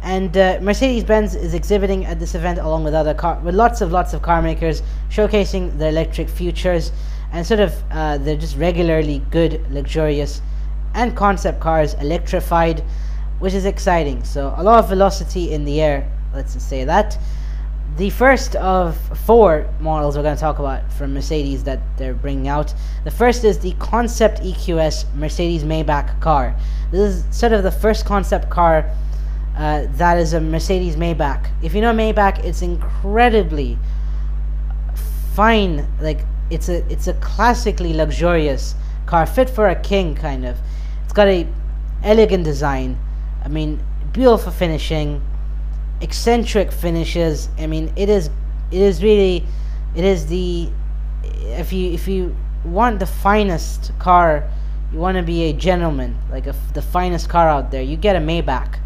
[0.02, 3.90] And uh, Mercedes-Benz is exhibiting at this event along with other car, with lots of
[3.90, 6.92] lots of car makers showcasing their electric futures
[7.32, 10.40] and sort of uh, they're just regularly good, luxurious
[10.94, 12.84] and concept cars electrified,
[13.40, 14.22] which is exciting.
[14.24, 17.18] So a lot of velocity in the air, let's just say that.
[17.96, 22.46] The first of four models we're going to talk about from Mercedes that they're bringing
[22.46, 22.74] out.
[23.04, 26.54] The first is the Concept EQS Mercedes Maybach car.
[26.90, 28.90] This is sort of the first concept car
[29.56, 31.48] uh, that is a Mercedes Maybach.
[31.62, 33.78] If you know Maybach, it's incredibly
[35.32, 35.86] fine.
[35.98, 38.74] Like it's a it's a classically luxurious
[39.06, 40.58] car, fit for a king kind of
[41.04, 41.46] It's got a
[42.02, 42.98] elegant design.
[43.42, 43.82] I mean,
[44.12, 45.22] beautiful finishing,
[46.00, 47.48] eccentric finishes.
[47.58, 48.30] I mean, it is
[48.70, 49.44] it is really
[49.94, 50.70] it is the
[51.24, 54.48] if you if you want the finest car,
[54.92, 57.82] you want to be a gentleman, like a, the finest car out there.
[57.82, 58.78] You get a Maybach,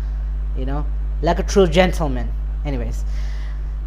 [0.57, 0.87] you know,
[1.23, 2.31] like a true gentleman.
[2.65, 3.05] Anyways,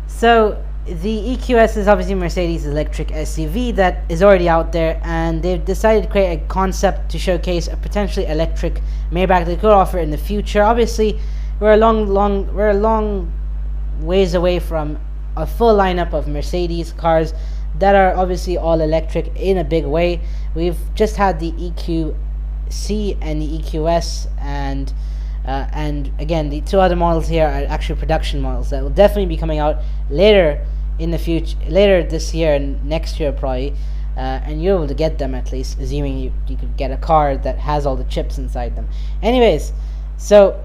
[0.07, 5.63] so the EQS is obviously Mercedes electric SUV that is already out there, and they've
[5.63, 8.81] decided to create a concept to showcase a potentially electric
[9.11, 10.61] Maybach they could offer in the future.
[10.61, 11.19] Obviously,
[11.59, 13.31] we're a long, long, we're a long
[13.99, 14.99] ways away from
[15.35, 17.33] a full lineup of Mercedes cars
[17.79, 20.21] that are obviously all electric in a big way.
[20.55, 24.93] We've just had the EQC and the EQS, and
[25.45, 29.25] uh, and again, the two other models here are actually production models that will definitely
[29.25, 30.65] be coming out later
[30.99, 33.73] in the future, later this year and next year probably.
[34.15, 36.97] Uh, and you're able to get them at least, assuming you, you could get a
[36.97, 38.87] car that has all the chips inside them.
[39.23, 39.73] Anyways,
[40.17, 40.63] so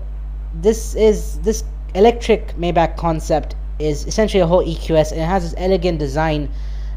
[0.63, 5.55] this is this electric Maybach concept is essentially a whole EQS and it has this
[5.57, 6.51] elegant design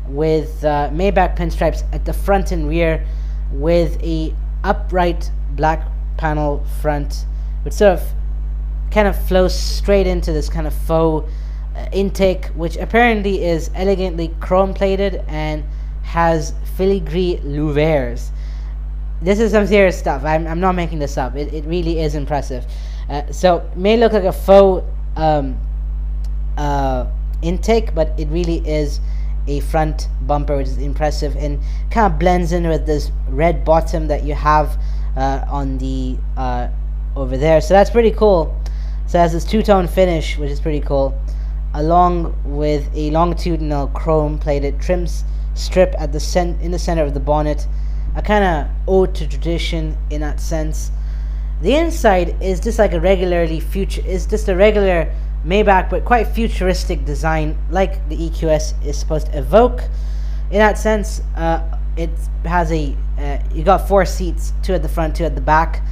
[0.08, 3.06] with uh, Maybach pinstripes at the front and rear
[3.52, 7.26] with a upright black panel front
[7.64, 8.04] which sort of
[8.90, 11.30] kind of flows straight into this kind of faux
[11.76, 15.64] uh, intake which apparently is elegantly chrome plated and
[16.04, 18.32] has filigree louvres
[19.22, 20.24] this is some serious stuff.
[20.24, 21.36] I'm, I'm not making this up.
[21.36, 22.66] It, it really is impressive
[23.12, 24.86] uh, so may look like a faux
[25.18, 25.58] um,
[26.58, 27.06] uh,
[27.42, 29.00] intake but it really is
[29.48, 34.08] a front bumper which is impressive and kind of blends in with this red bottom
[34.08, 34.80] that you have
[35.18, 36.70] uh, on the uh,
[37.16, 37.60] over there.
[37.60, 38.56] So that's pretty cool.
[39.08, 41.20] So it has this two-tone finish which is pretty cool
[41.74, 45.08] along with a longitudinal chrome plated trim
[45.54, 47.68] strip at the cent in the center of the bonnet.
[48.16, 50.92] A kind of ode to tradition in that sense
[51.62, 55.12] the inside is just like a regularly future is just a regular
[55.46, 59.82] Maybach, but quite futuristic design, like the EQS is supposed to evoke.
[60.52, 61.64] In that sense, uh,
[61.98, 62.12] it
[62.46, 65.84] has a uh, you got four seats, two at the front, two at the back,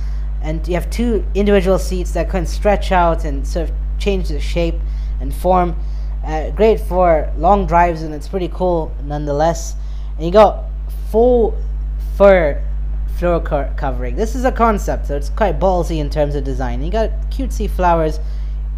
[0.41, 4.39] and you have two individual seats that can stretch out and sort of change the
[4.39, 4.75] shape
[5.19, 5.75] and form.
[6.23, 9.75] Uh, great for long drives, and it's pretty cool nonetheless.
[10.17, 10.65] And you got
[11.11, 11.57] full
[12.17, 12.63] fur
[13.19, 14.15] floor co covering.
[14.15, 16.81] This is a concept, so it's quite ballsy in terms of design.
[16.81, 18.19] You got cutesy flowers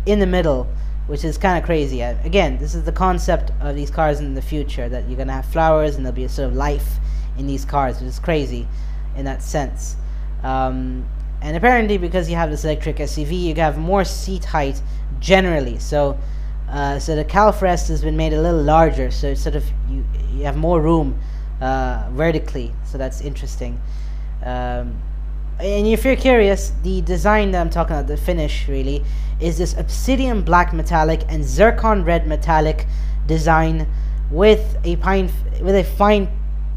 [0.08, 0.68] in the middle,
[1.06, 2.04] which is kind of crazy.
[2.04, 5.34] Uh, again, this is the concept of these cars in the future that you're gonna
[5.34, 6.98] have flowers and there'll be a sort of life
[7.38, 8.68] in these cars, which is crazy
[9.16, 9.96] in that sense.
[10.44, 11.08] Um,
[11.42, 14.82] and apparently, because you have this electric SUV, you have more seat height
[15.20, 15.78] generally.
[15.78, 16.18] So,
[16.68, 20.04] uh, so the Calfrest has been made a little larger, so it's sort of you
[20.34, 21.20] you have more room
[21.60, 22.74] uh, vertically.
[22.86, 23.80] So that's interesting.
[24.44, 25.02] Um,
[25.60, 29.04] and if you're curious, the design that I'm talking about, the finish really,
[29.40, 32.88] is this obsidian black metallic and zircon red metallic
[33.28, 33.88] design
[34.32, 35.30] with a pine
[35.62, 36.28] with a fine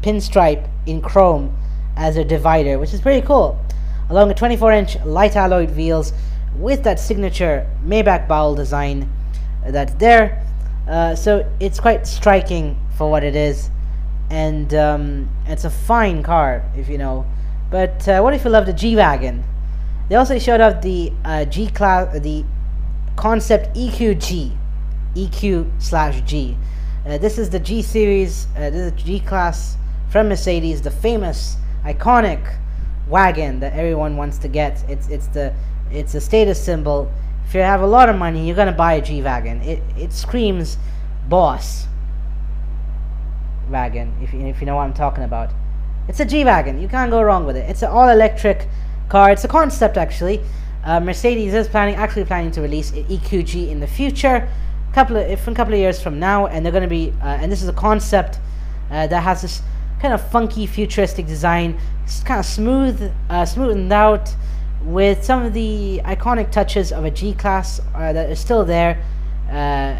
[0.01, 1.57] pinstripe in chrome
[1.95, 3.59] as a divider, which is pretty cool.
[4.09, 6.13] Along with 24 inch light alloyed wheels
[6.55, 9.11] with that signature Maybach bowl design
[9.65, 10.45] that's there.
[10.87, 13.71] Uh, so it's quite striking for what it is,
[14.29, 17.25] and um, it's a fine car if you know
[17.69, 19.43] but uh, what if you love the G-Wagon?
[20.09, 22.45] They also showed off the uh, G-Class, uh, the
[23.15, 24.55] concept EQG,
[25.15, 26.57] EQ slash G.
[27.05, 29.77] Uh, this is the G series, uh, this is the G-Class
[30.09, 32.57] from Mercedes, the famous, iconic
[33.07, 34.83] wagon that everyone wants to get.
[34.89, 35.53] It's, it's, the,
[35.91, 37.11] it's a status symbol.
[37.47, 39.61] If you have a lot of money, you're to buy a G-Wagon.
[39.61, 40.77] It, it screams
[41.27, 41.87] boss
[43.69, 45.51] wagon, if if you know what I'm talking about.
[46.07, 46.79] It's a G-Wagon.
[46.81, 47.69] You can't go wrong with it.
[47.69, 48.67] It's an all-electric
[49.09, 49.31] car.
[49.31, 50.41] It's a concept, actually.
[50.83, 54.47] Uh, Mercedes is planning, actually planning to release EQG in the future,
[54.93, 57.25] couple of, if a couple of years from now, and they're going to be, uh,
[57.25, 58.39] and this is a concept
[58.91, 59.61] uh, that has this
[59.99, 61.79] kind of funky, futuristic design.
[62.03, 64.33] It's kind of smooth, uh, smoothened out,
[64.83, 69.03] with some of the iconic touches of a G-Class uh, that is still there,
[69.49, 69.99] uh,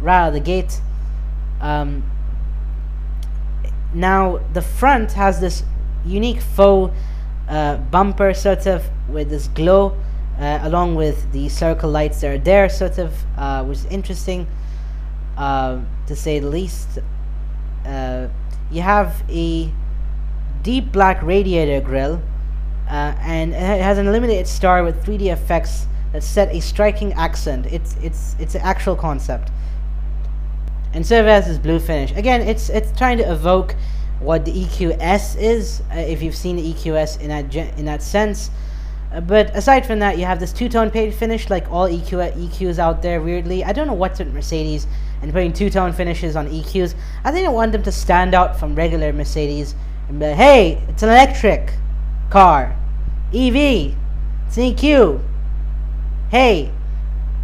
[0.00, 0.80] right out of the gate.
[1.60, 2.02] Um,
[3.94, 5.62] now the front has this
[6.04, 6.94] unique faux
[7.48, 9.96] uh, bumper sort of with this glow
[10.38, 14.46] uh, along with the circle lights that are there sort of uh, which is interesting
[15.36, 16.98] uh, to say the least.
[17.86, 18.28] Uh,
[18.70, 19.72] you have a
[20.62, 22.20] deep black radiator grille
[22.90, 27.66] uh, and it has an illuminated star with 3D effects that set a striking accent.
[27.66, 29.50] It's it's it's an actual concept
[30.94, 32.12] and so it this blue finish.
[32.12, 33.74] Again, it's it's trying to evoke
[34.20, 38.50] what the EQS is, uh, if you've seen the EQS in that in that sense.
[39.12, 42.78] Uh, but aside from that, you have this two-tone paint finish, like all EQ EQs
[42.78, 43.20] out there.
[43.22, 44.86] Weirdly, I don't know what's with Mercedes
[45.22, 46.94] and putting two-tone finishes on EQs.
[47.24, 49.74] I think I want them to stand out from regular Mercedes
[50.08, 51.72] and be like, "Hey, it's an electric
[52.30, 52.76] car,
[53.32, 53.94] EV,
[54.46, 55.20] it's an EQ.
[56.30, 56.70] Hey,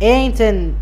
[0.01, 0.79] it ain't an,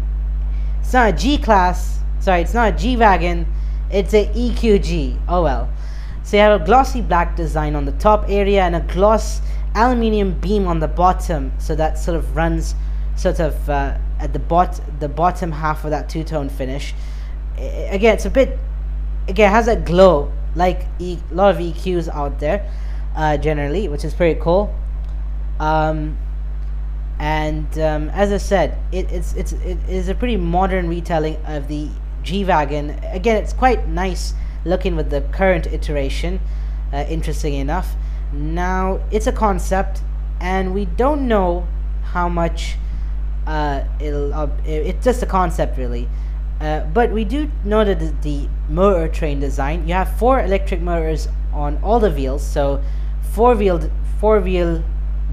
[0.80, 2.01] it's not a G class.
[2.22, 3.46] Sorry, it's not a G wagon.
[3.90, 5.18] It's a EQG.
[5.28, 5.68] Oh well."
[6.22, 9.42] So you have a glossy black design on the top area and a gloss
[9.74, 12.74] aluminium beam on the bottom so that sort of runs
[13.16, 16.94] sort of uh, at the bot the bottom half of that two-tone finish
[17.56, 18.58] I again it's a bit
[19.28, 22.70] again has a glow like e a lot of EQs out there
[23.16, 24.74] uh, generally which is pretty cool
[25.58, 26.18] um,
[27.18, 31.68] and um, as I said it, it's it's it is a pretty modern retelling of
[31.68, 31.88] the
[32.22, 32.98] G-Wagon.
[33.04, 36.40] Again it's quite nice looking with the current iteration
[36.92, 37.94] uh, interesting enough.
[38.32, 40.02] Now it's a concept
[40.40, 41.66] and we don't know
[42.02, 42.76] how much
[43.46, 46.08] uh, it'll uh, it's just a concept really.
[46.60, 51.28] Uh, but we do know that the, motor train design you have four electric motors
[51.52, 52.82] on all the wheels so
[53.20, 54.82] four wheel four wheel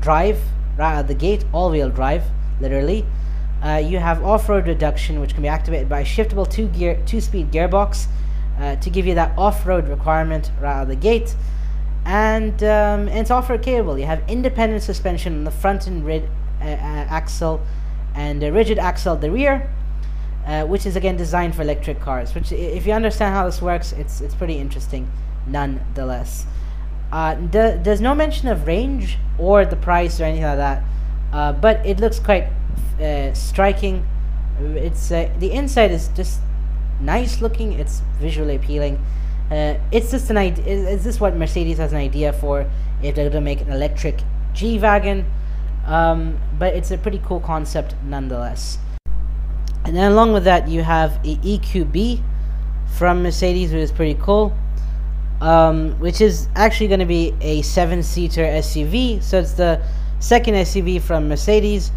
[0.01, 0.41] drive
[0.77, 2.23] right out the gate all wheel drive
[2.59, 3.05] literally
[3.63, 7.21] uh, you have off-road reduction which can be activated by a shiftable two gear two
[7.21, 8.07] speed gearbox
[8.59, 11.35] uh, to give you that off-road requirement right out of the gate
[12.05, 13.97] and, um, and it's off-road capable.
[13.97, 16.27] You have independent suspension on the front and rear
[16.61, 16.75] uh, uh,
[17.09, 17.61] axle
[18.15, 19.71] and a rigid axle at the rear,
[20.45, 22.33] uh, which is again designed for electric cars.
[22.33, 25.11] Which, if you understand how this works, it's it's pretty interesting,
[25.45, 26.45] nonetheless.
[27.11, 31.99] Uh, there's no mention of range or the price or anything like that, but it
[31.99, 32.49] looks quite
[32.99, 34.05] uh, striking.
[34.59, 36.41] It's uh, the inside is just
[36.99, 37.73] nice looking.
[37.73, 39.03] It's visually appealing.
[39.49, 40.65] Uh, it's just an idea.
[40.65, 42.69] Is this what Mercedes has an idea for
[43.01, 44.21] if they're to make an electric
[44.53, 45.25] G wagon?
[45.85, 48.77] Um, but it's a pretty cool concept nonetheless.
[49.85, 52.21] And then along with that, you have a EQB
[52.95, 54.55] from Mercedes, which is pretty cool.
[55.41, 59.23] Um, which is actually going to be a seven-seater SUV.
[59.23, 59.81] So it's the
[60.19, 61.91] second SUV from Mercedes.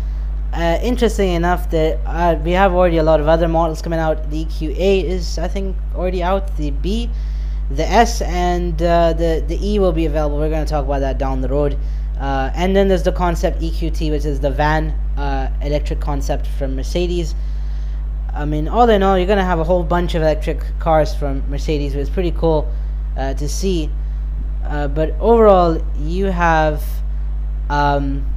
[0.53, 4.31] Uh, interesting enough that uh, we have already a lot of other models coming out.
[4.31, 6.57] The EQA is, I think, already out.
[6.57, 7.09] The B
[7.71, 10.39] the S and uh, the the E will be available.
[10.39, 11.79] We're going to talk about that down the road.
[12.21, 16.77] Uh, and then there's the concept EQT, which is the van uh, electric concept from
[16.77, 17.35] Mercedes.
[18.33, 21.15] I mean, all in all, you're going to have a whole bunch of electric cars
[21.15, 22.71] from Mercedes, which is pretty cool
[23.17, 23.91] uh, to see.
[24.63, 26.85] But overall, you have
[27.69, 28.32] um,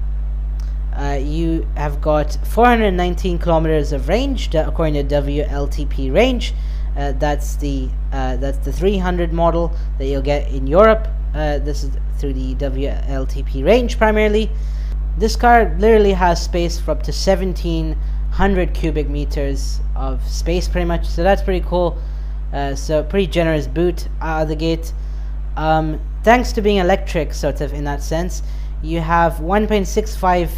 [0.97, 6.53] uh, you have got 419 kilometers of range, according to WLTP range.
[6.95, 11.07] Uh, that's the uh, that's the 300 model that you'll get in Europe.
[11.33, 14.49] Uh, this is through the WLTP range primarily.
[15.17, 21.05] This car literally has space for up to 1700 cubic meters of space pretty much.
[21.05, 21.97] So that's pretty cool.
[22.53, 24.93] Uh, so pretty generous boot out of the gate.
[25.57, 28.41] Um, thanks to being electric sort of in that sense,
[28.81, 30.49] you have 1.65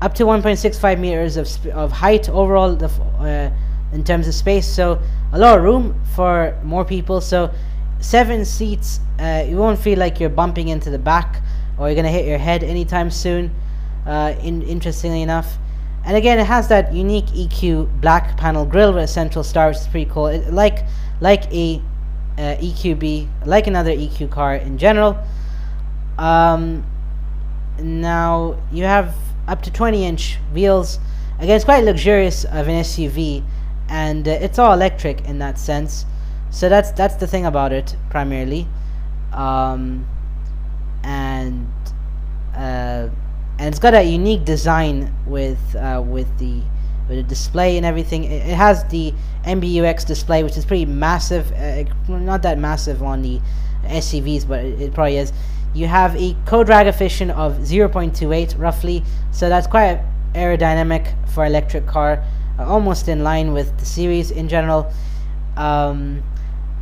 [0.00, 3.50] up to 1.65 meters of, of height overall the, uh,
[3.92, 4.66] in terms of space.
[4.66, 5.00] So
[5.32, 7.20] a lot of room for more people.
[7.20, 7.52] So
[8.00, 11.42] seven seats, uh, you won't feel like you're bumping into the back
[11.78, 13.54] or you're gonna hit your head anytime soon.
[14.06, 15.58] Uh, in, interestingly enough,
[16.04, 19.76] and again, it has that unique EQ black panel grille with a central star, which
[19.76, 20.28] is pretty cool.
[20.28, 20.86] It, like
[21.20, 21.82] like a
[22.38, 25.18] uh, EQB, like another EQ car in general.
[26.18, 26.86] Um,
[27.78, 29.14] now you have
[29.50, 31.00] up to 20 inch wheels.
[31.40, 33.42] Again, it's quite luxurious of an SUV
[33.88, 36.06] and uh, it's all electric in that sense.
[36.50, 38.66] So that's that's the thing about it primarily.
[39.32, 40.08] Um,
[41.02, 41.68] and
[42.54, 43.08] uh,
[43.58, 46.62] and it's got a unique design with uh, with the
[47.08, 48.24] with the display and everything.
[48.24, 49.12] It, it, has the
[49.44, 53.40] MBUX display which is pretty massive uh, not that massive on the
[53.84, 55.32] SUVs but it, it probably is
[55.74, 60.00] you have a co-drag efficient of 0.28 roughly so that's quite
[60.34, 62.22] aerodynamic for electric car
[62.60, 64.92] uh, almost in line with the series in general.
[65.56, 66.22] Um,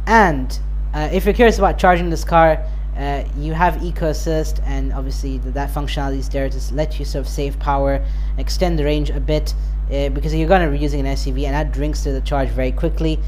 [0.07, 0.59] and
[0.93, 2.65] uh, if you're curious about charging this car,
[2.97, 7.05] uh, you have Eco Assist, and obviously th that functionality is there to let you
[7.05, 8.05] sort of save power,
[8.39, 9.55] extend the range a bit,
[9.93, 12.49] uh, because you're going to be using an SUV, and that drinks to the charge
[12.49, 13.21] very quickly.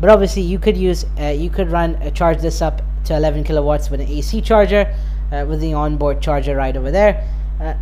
[0.00, 3.44] But obviously, you could use, uh, you could run uh, charge this up to 11
[3.44, 4.94] kilowatts with an AC charger,
[5.30, 7.26] with the onboard charger right over there,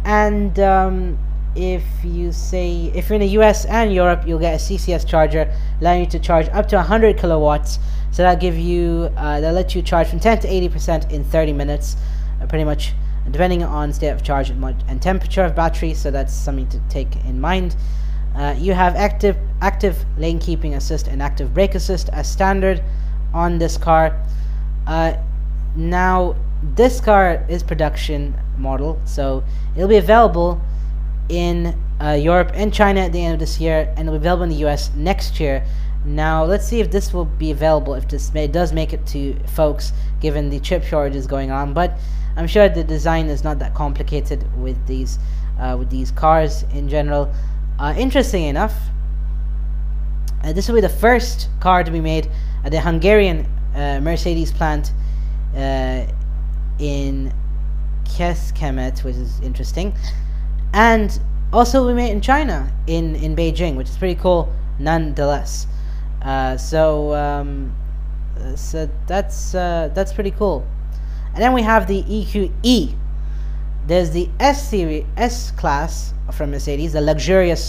[0.05, 1.18] and um,
[1.55, 5.51] if you say if you're in the US and Europe you'll get a CCS charger
[5.80, 7.78] allowing you to charge up to 100 kilowatts
[8.11, 11.24] so that'll give you uh, that'll let you charge from 10 to 80 percent in
[11.24, 11.97] 30 minutes
[12.42, 12.92] uh, pretty much
[13.30, 15.94] depending on state of charge and temperature of battery.
[15.94, 17.76] So that's something to take in mind.
[18.34, 22.82] Uh, you have active active lane keeping assist and active brake assist as standard
[23.32, 24.20] on this car.
[24.86, 25.14] Uh,
[25.74, 26.36] now
[26.74, 29.44] this car is production model, so
[29.74, 30.60] it'll be available
[31.28, 34.44] in uh, Europe and China at the end of this year, and it'll be available
[34.44, 35.64] in the US next year.
[36.04, 39.38] Now let's see if this will be available if this may, does make it to
[39.54, 41.72] folks, given the chip shortages going on.
[41.72, 41.98] But
[42.36, 45.18] I'm sure the design is not that complicated with these
[45.58, 47.32] uh, with these cars in general.
[47.78, 48.74] Uh, interesting enough,
[50.44, 52.30] uh, this will be the first car to be made
[52.64, 54.92] at the Hungarian uh, Mercedes plant
[55.56, 56.04] uh,
[56.79, 57.33] in
[58.05, 59.95] Kecskemét, which is interesting,
[60.72, 61.18] and
[61.53, 65.66] also we made in China in in Beijing, which is pretty cool nonetheless.
[66.22, 67.74] Uh, so um,
[68.57, 70.66] so that's uh, that's pretty cool.
[71.35, 72.95] And then we have the EQE.
[73.87, 77.62] There's the S series S class from Mercedes, the luxurious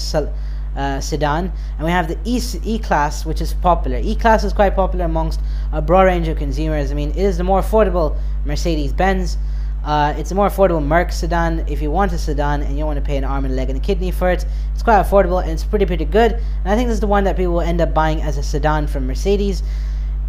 [0.77, 3.97] uh, sedan, and we have the E, e class, which is popular.
[3.97, 5.39] E class is quite popular amongst
[5.73, 6.91] a broad range of consumers.
[6.91, 8.15] I mean, it is the more affordable
[8.45, 9.37] Mercedes Benz.
[9.83, 11.65] Uh, it's a more affordable Merc sedan.
[11.67, 13.57] If you want a sedan and you don't want to pay an arm and a
[13.57, 16.33] leg and a kidney for it, it's quite affordable and it's pretty pretty good.
[16.33, 18.43] And I think this is the one that people will end up buying as a
[18.43, 19.63] sedan from Mercedes.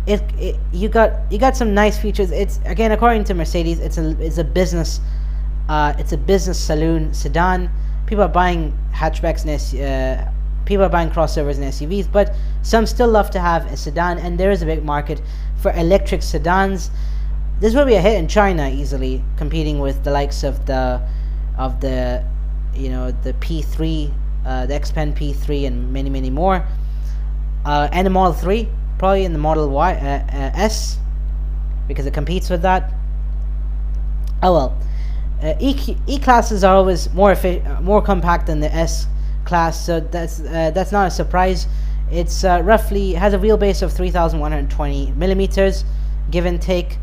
[0.07, 2.31] It, it you got you got some nice features.
[2.31, 5.01] It's again according to Mercedes, it's a it's a business
[5.69, 7.71] uh, it's a business saloon sedan.
[8.07, 9.51] People are buying hatchbacks and
[9.83, 10.31] uh,
[10.69, 14.39] people are buying crossovers and SUVs, but some still love to have a sedan, and
[14.39, 15.21] there is a big market
[15.57, 16.91] for electric sedans.
[17.59, 21.01] This will be a hit in China easily, competing with the likes of the
[21.57, 22.23] of the
[22.75, 24.13] you know the P3,
[24.45, 26.65] uh, the Xpeng P3, and many many more,
[27.65, 30.99] uh, and the Model 3, probably in the Model Y uh, uh S,
[31.89, 32.93] because it competes with that.
[34.43, 34.79] Oh well.
[35.43, 37.37] Uh, e, e classes are always more
[37.81, 39.07] more compact than the S
[39.49, 41.67] class, so that's uh, that's not a surprise.
[42.11, 45.85] It's uh, roughly has a wheelbase of 3,120 millimeters,
[46.31, 46.99] give and take.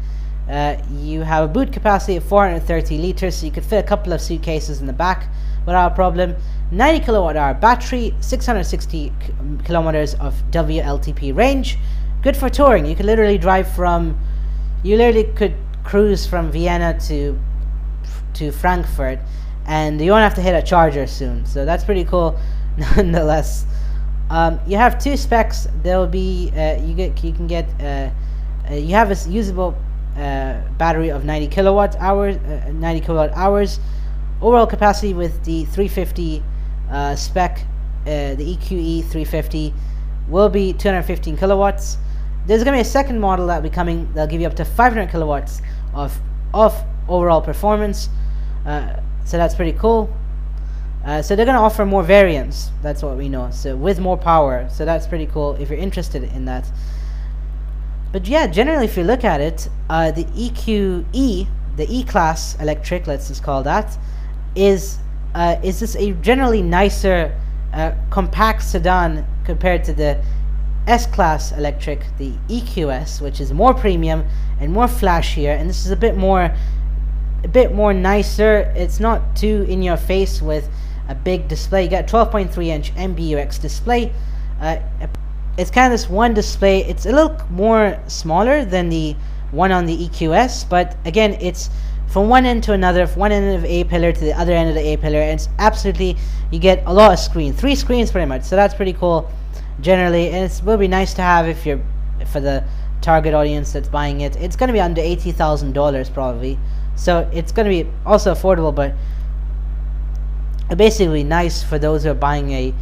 [0.49, 4.13] Uh, you have a boot capacity of 430 liters, so you could fit a couple
[4.13, 5.27] of suitcases in the back
[5.65, 6.35] without a problem.
[6.71, 9.11] 90 kilowatt hour battery, 660
[9.63, 11.77] kilometers of WLTP range.
[12.21, 12.85] Good for touring.
[12.85, 14.19] You could literally drive from,
[14.83, 17.39] you literally could cruise from Vienna to
[18.35, 19.19] to Frankfurt
[19.67, 21.45] and you won't have to hit a charger soon.
[21.45, 22.39] So that's pretty cool,
[22.77, 23.65] nonetheless.
[24.29, 25.67] Um, you have two specs.
[25.83, 28.09] There will be uh, you get you can get uh,
[28.69, 29.75] uh, you have a usable
[30.17, 33.79] uh, battery of 90 kilowatt hours, uh, 90 kilowatt hours.
[34.41, 36.43] Overall capacity with the 350
[36.89, 37.65] uh, spec,
[38.03, 39.73] the EQE 350
[40.27, 41.97] will be 215 kilowatts.
[42.45, 44.11] There's going to be a second model that will be coming.
[44.13, 45.61] That'll give you up to 500 kilowatts
[45.93, 46.19] of
[46.53, 46.73] of
[47.07, 48.09] overall performance.
[49.25, 50.09] So that's pretty cool.
[51.03, 52.71] Uh, so they're going to offer more variants.
[52.81, 53.51] That's what we know.
[53.51, 54.67] So with more power.
[54.71, 56.65] So that's pretty cool if you're interested in that.
[58.11, 63.27] But yeah, generally if you look at it, uh, the EQE, the E-Class electric, let's
[63.27, 63.97] just call that,
[64.55, 64.99] is
[65.35, 67.35] uh, is this a generally nicer,
[67.73, 70.23] uh, compact sedan compared to the
[70.87, 74.23] S-Class electric, the EQS, which is more premium
[74.61, 76.55] and more flashier, and this is a bit more
[77.45, 78.73] a bit more nicer.
[78.75, 80.67] It's not too in your face with
[81.07, 81.83] a big display.
[81.83, 84.11] You got 12.3 inch MBUX display.
[84.59, 84.79] Uh,
[85.57, 86.83] it's kind of this one display.
[86.83, 89.15] It's a little more smaller than the
[89.51, 91.69] one on the EQS, but again, it's
[92.07, 94.69] from one end to another, from one end of A pillar to the other end
[94.69, 95.19] of the A pillar.
[95.19, 96.17] It's absolutely,
[96.51, 98.43] you get a lot of screen, three screens pretty much.
[98.43, 99.31] So that's pretty cool
[99.81, 100.29] generally.
[100.31, 101.79] And it will be nice to have if you're,
[102.25, 102.63] for the
[103.01, 104.35] target audience that's buying it.
[104.37, 106.57] It's going to be under $80,000 probably.
[106.95, 108.93] So it's going to be also affordable, but
[110.77, 112.73] basically nice for those who are buying a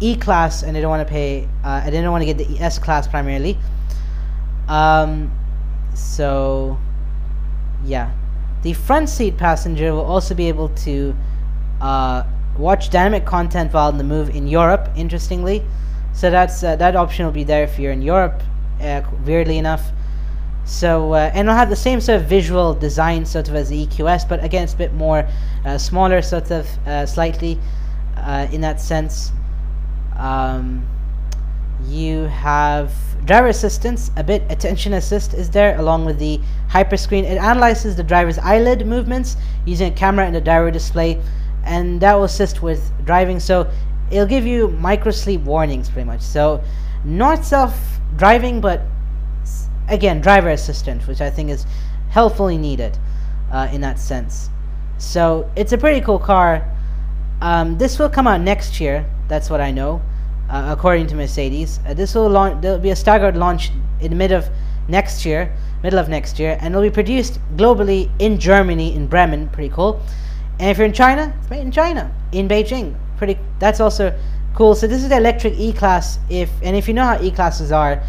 [0.00, 1.48] E class and they don't want to pay.
[1.62, 3.58] Uh, don't want to get the S class primarily.
[4.68, 5.30] Um,
[5.94, 6.78] so
[7.84, 8.12] yeah,
[8.62, 11.14] the front seat passenger will also be able to
[11.80, 12.24] uh,
[12.56, 14.88] watch dynamic content while on the move in Europe.
[14.96, 15.62] Interestingly,
[16.12, 18.42] so that's uh, that option will be there if you're in Europe.
[18.80, 19.92] Uh, weirdly enough.
[20.70, 23.86] So, uh, and it'll have the same sort of visual design sort of as the
[23.88, 25.28] EQS, but again, it's a bit more
[25.64, 27.58] uh, smaller, sort of uh, slightly
[28.16, 29.32] uh, in that sense.
[30.16, 30.88] Um,
[31.88, 32.94] you have
[33.24, 37.24] driver assistance, a bit attention assist is there, along with the hyper screen.
[37.24, 41.20] It analyzes the driver's eyelid movements using a camera and a driver display,
[41.64, 43.40] and that will assist with driving.
[43.40, 43.68] So,
[44.12, 46.20] it'll give you micro sleep warnings pretty much.
[46.20, 46.62] So,
[47.04, 47.74] not self
[48.16, 48.82] driving, but
[49.90, 51.66] again, driver assistant, which I think is
[52.10, 52.98] helpfully needed.
[53.50, 54.50] uh, in that sense.
[54.98, 56.64] So it's a pretty cool car.
[57.40, 59.06] Um, this will come out next year.
[59.28, 60.02] That's what I know,
[60.48, 61.80] uh, according to Mercedes.
[61.86, 62.60] Uh, this will launch.
[62.62, 63.70] There will be a staggered launch
[64.00, 64.48] in the mid of
[64.88, 69.48] next year, middle of next year, and it'll be produced globally in Germany, in Bremen.
[69.48, 70.00] Pretty cool.
[70.58, 72.94] And if you're in China, it's made in China, in Beijing.
[73.16, 73.38] Pretty.
[73.58, 74.14] That's also
[74.54, 74.74] cool.
[74.74, 76.18] So this is the electric E-Class.
[76.28, 78.02] If and if you know how E-Classes are,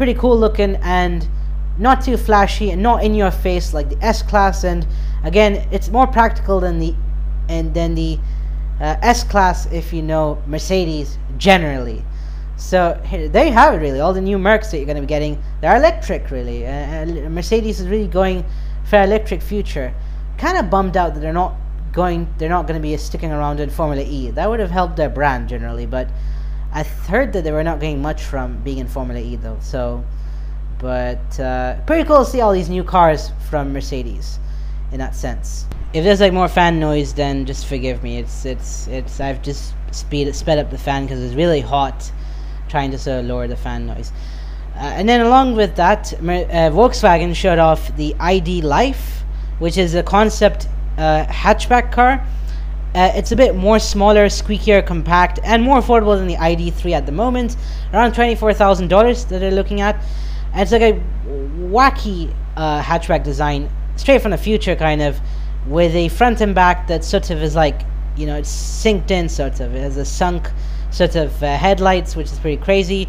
[0.00, 1.28] pretty cool looking and
[1.76, 4.64] not too flashy and not in your face like the S-Class.
[4.64, 4.86] And
[5.24, 6.94] again, it's more practical than the
[7.50, 8.18] and than the
[8.80, 12.02] uh, S-Class if you know Mercedes generally.
[12.56, 14.00] So here, there you have it really.
[14.00, 16.66] All the new Mercs that you're going to be getting, they're electric really.
[16.66, 18.42] Uh, Mercedes is really going
[18.84, 19.92] for electric future.
[20.38, 21.56] Kind of bummed out that they're not
[21.92, 24.30] going they're not going to be sticking around in Formula E.
[24.30, 26.08] That would have helped their brand generally, but
[26.72, 29.58] I heard that they were not getting much from being in Formula E though.
[29.60, 30.04] So,
[30.78, 34.38] but uh, pretty cool to see all these new cars from Mercedes,
[34.92, 35.66] in that sense.
[35.92, 38.18] If there's like more fan noise, then just forgive me.
[38.18, 42.10] It's it's it's I've just speed sped up the fan because it's really hot,
[42.68, 44.12] trying to sort of lower the fan noise.
[44.76, 49.24] Uh, and then along with that, uh, Volkswagen showed off the ID Life,
[49.58, 52.24] which is a concept uh, hatchback car.
[52.94, 57.06] Uh, it's a bit more smaller, squeakier, compact, and more affordable than the ID3 at
[57.06, 57.56] the moment.
[57.92, 60.02] Around $24,000 that they're looking at.
[60.52, 61.00] And it's like a
[61.70, 65.20] wacky uh, hatchback design, straight from the future, kind of,
[65.66, 67.82] with a front and back that sort of is like,
[68.16, 69.74] you know, it's synced in, sort of.
[69.74, 70.50] It has a sunk
[70.90, 73.08] sort of uh, headlights, which is pretty crazy.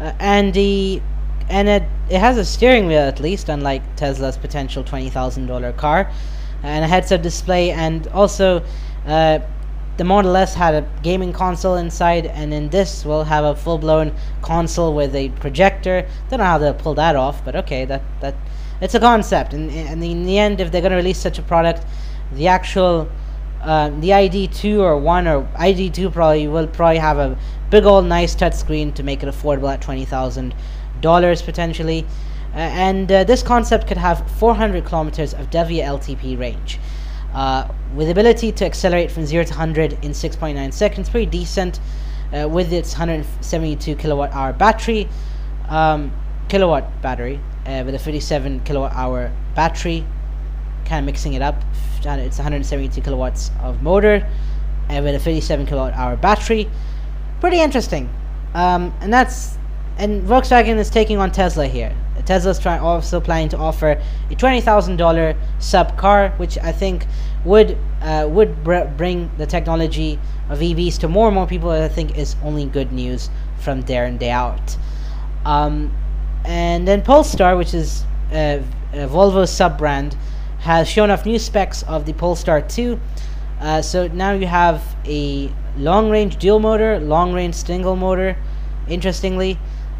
[0.00, 1.02] Uh, and the
[1.50, 6.10] and it, it has a steering wheel at least, unlike Tesla's potential $20,000 car
[6.62, 8.62] and a heads-up display and also
[9.08, 9.40] uh,
[9.96, 14.14] the Model S had a gaming console inside and in this we'll have a full-blown
[14.42, 16.06] console with a projector.
[16.30, 18.34] Don't know how they'll pull that off but okay that that
[18.80, 19.54] it's a concept.
[19.54, 21.84] And, and in the end if they're going to release such a product
[22.32, 23.10] the actual
[23.62, 27.36] uh, the ID2 or 1 or ID2 probably will probably have a
[27.70, 32.06] big old nice touchscreen to make it affordable at $20,000 potentially.
[32.54, 36.78] Uh, and uh, this concept could have 400 kilometers of WLTP range.
[37.34, 41.80] Uh, with ability to accelerate from 0 to 100 in 6.9 seconds, pretty decent
[42.32, 45.08] uh, with its 172 kilowatt hour battery,
[45.68, 46.12] um,
[46.48, 50.04] kilowatt battery, uh, with a 57 kilowatt hour battery,
[50.84, 51.62] kind of mixing it up.
[52.04, 54.26] It's 172 kilowatts of motor,
[54.88, 56.68] and with a 57 kilowatt hour battery.
[57.40, 58.08] Pretty interesting.
[58.54, 59.58] Um, and that's
[59.98, 61.94] and Volkswagen is taking on Tesla here.
[62.24, 64.00] Tesla's trying also planning to offer
[64.30, 67.06] a twenty thousand dollar sub car, which I think
[67.44, 71.70] would uh, would br bring the technology of EVs to more and more people.
[71.70, 74.76] I think is only good news from there and day out.
[75.44, 75.94] Um,
[76.44, 78.60] and then Polestar, which is uh,
[78.92, 80.16] Volvo's sub brand,
[80.60, 83.00] has shown off new specs of the Polestar 2.
[83.60, 88.36] Uh, so now you have a long range dual motor, long range single motor.
[88.88, 89.58] Interestingly,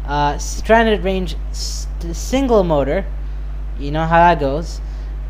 [0.09, 3.05] uh, stranded range single motor.
[3.79, 4.81] You know how that goes.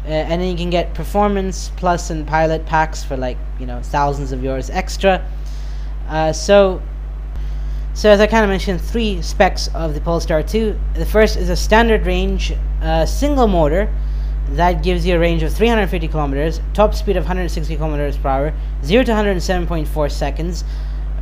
[0.06, 3.82] Uh, and then you can get performance plus and pilot packs for like you know
[3.82, 5.24] thousands of euros extra.
[6.08, 6.82] Uh, so,
[7.94, 10.80] so as I kind of mentioned, three specs of the Polestar 2.
[10.96, 13.94] The first is a standard range uh, single motor
[14.52, 18.54] that gives you a range of 350 kilometers, top speed of 160 kilometers per hour,
[18.84, 20.64] 0 to 107.4 seconds,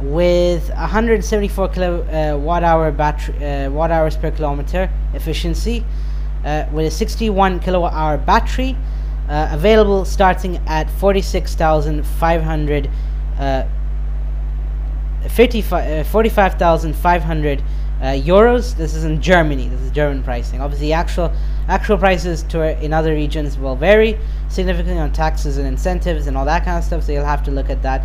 [0.02, 5.84] with 174 kilowatt uh, hour battery uh, watt hours per kilometer efficiency
[6.46, 8.78] uh, with a 61 kilowatt hour battery
[9.30, 12.90] uh, available starting at 46,500
[13.40, 13.64] uh,
[15.30, 17.64] 45,500
[18.00, 18.78] uh, euros.
[18.78, 19.68] This is in Germany.
[19.68, 20.62] This is German pricing.
[20.62, 21.34] Obviously actual
[21.68, 24.18] actual prices to in other regions will vary
[24.48, 27.52] significantly on taxes and incentives and all that kind of stuff so you'll have to
[27.52, 28.02] look at that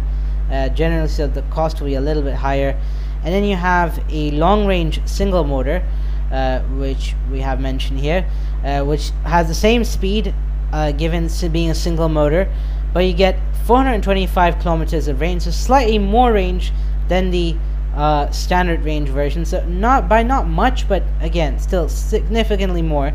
[0.53, 2.79] uh, generally so the cost will be a little bit higher.
[3.25, 5.83] And then you have a long range single motor
[6.31, 8.27] uh, which we have mentioned here
[8.65, 10.35] uh, which has the same speed
[10.73, 12.53] uh, given being a single motor
[12.93, 16.73] but you get 425 kilometers of range so slightly more range
[17.09, 17.57] than the
[17.95, 19.45] uh, standard range version.
[19.45, 23.13] So not by not much but again still significantly more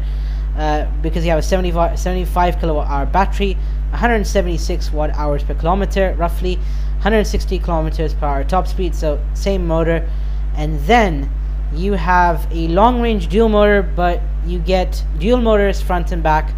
[0.56, 3.58] uh, because you have a 75, 75 kilowatt hour battery
[3.90, 6.60] 176 watt hours per kilometer roughly
[7.08, 10.06] 160 kilometers per hour top speed so same motor.
[10.56, 11.32] And then
[11.74, 16.54] you have a long range dual motor but you get dual motors front and back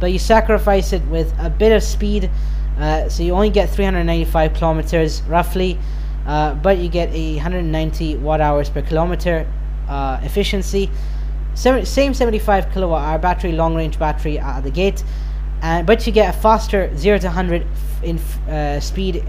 [0.00, 2.30] but you sacrifice it with a bit of speed.
[2.78, 5.78] Uh, so you only get 395 kilometers roughly
[6.24, 9.46] uh, but you get a 190 watt hours per kilometer
[9.86, 10.88] uh, efficiency.
[11.52, 15.04] Same 75 kilowatt hour battery long range battery out of the gate
[15.60, 17.66] and but you get a faster 0 to 100
[18.02, 19.22] in uh, speed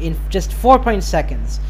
[0.00, 1.60] in just 4.0 seconds.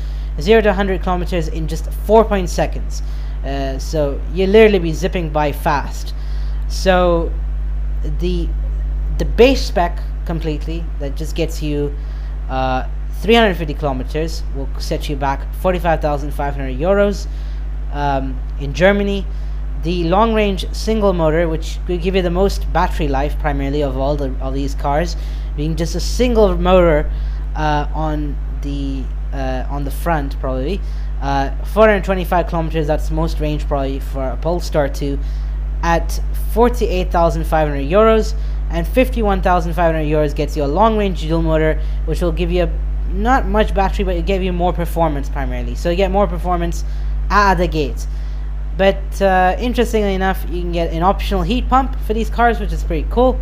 [0.41, 3.03] 0 to 100 kilometers in just 4.0 seconds.
[3.45, 6.15] Uh, so you literally be zipping by fast.
[6.69, 7.33] So
[8.21, 8.49] the
[9.19, 11.95] the base spec completely that just gets you
[12.49, 12.89] uh,
[13.21, 17.27] 350 kilometers will set you back 45,500 euros
[17.93, 19.27] um, in Germany.
[19.83, 23.97] The long range single motor which will give you the most battery life primarily of
[23.97, 25.17] all the all these cars
[25.57, 27.11] being just a single motor
[27.95, 29.03] on the
[29.33, 30.81] uh, on the front probably.
[31.21, 35.19] Uh, 425 kilometers that's most range probably for a Polestar 2
[35.83, 36.19] at
[36.55, 38.35] 48,500 euros
[38.71, 42.71] and 51,500 euros gets you a long range dual motor which will give you a,
[43.13, 45.75] not much battery but it give you more performance primarily.
[45.75, 46.85] So you get more performance
[47.29, 48.07] out of the gate
[48.79, 52.73] but uh, interestingly enough you can get an optional heat pump for these cars which
[52.73, 53.39] is pretty cool.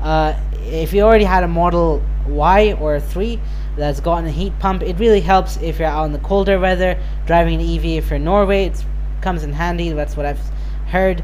[0.00, 3.40] Uh, if you already had a model Y or a 3
[3.76, 7.00] that's gotten a heat pump it really helps if you're out in the colder weather
[7.26, 8.84] driving an EV if you're in Norway it
[9.20, 10.40] comes in handy that's what I've
[10.86, 11.22] heard.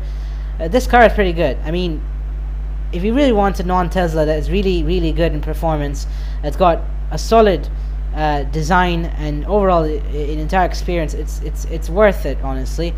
[0.60, 1.58] Uh, this car is pretty good.
[1.64, 2.02] I mean
[2.92, 6.06] if you really want a non-Tesla that is really really good in performance
[6.42, 7.68] it's got a solid
[8.14, 12.94] uh, design and overall an entire experience it's it's it's worth it honestly.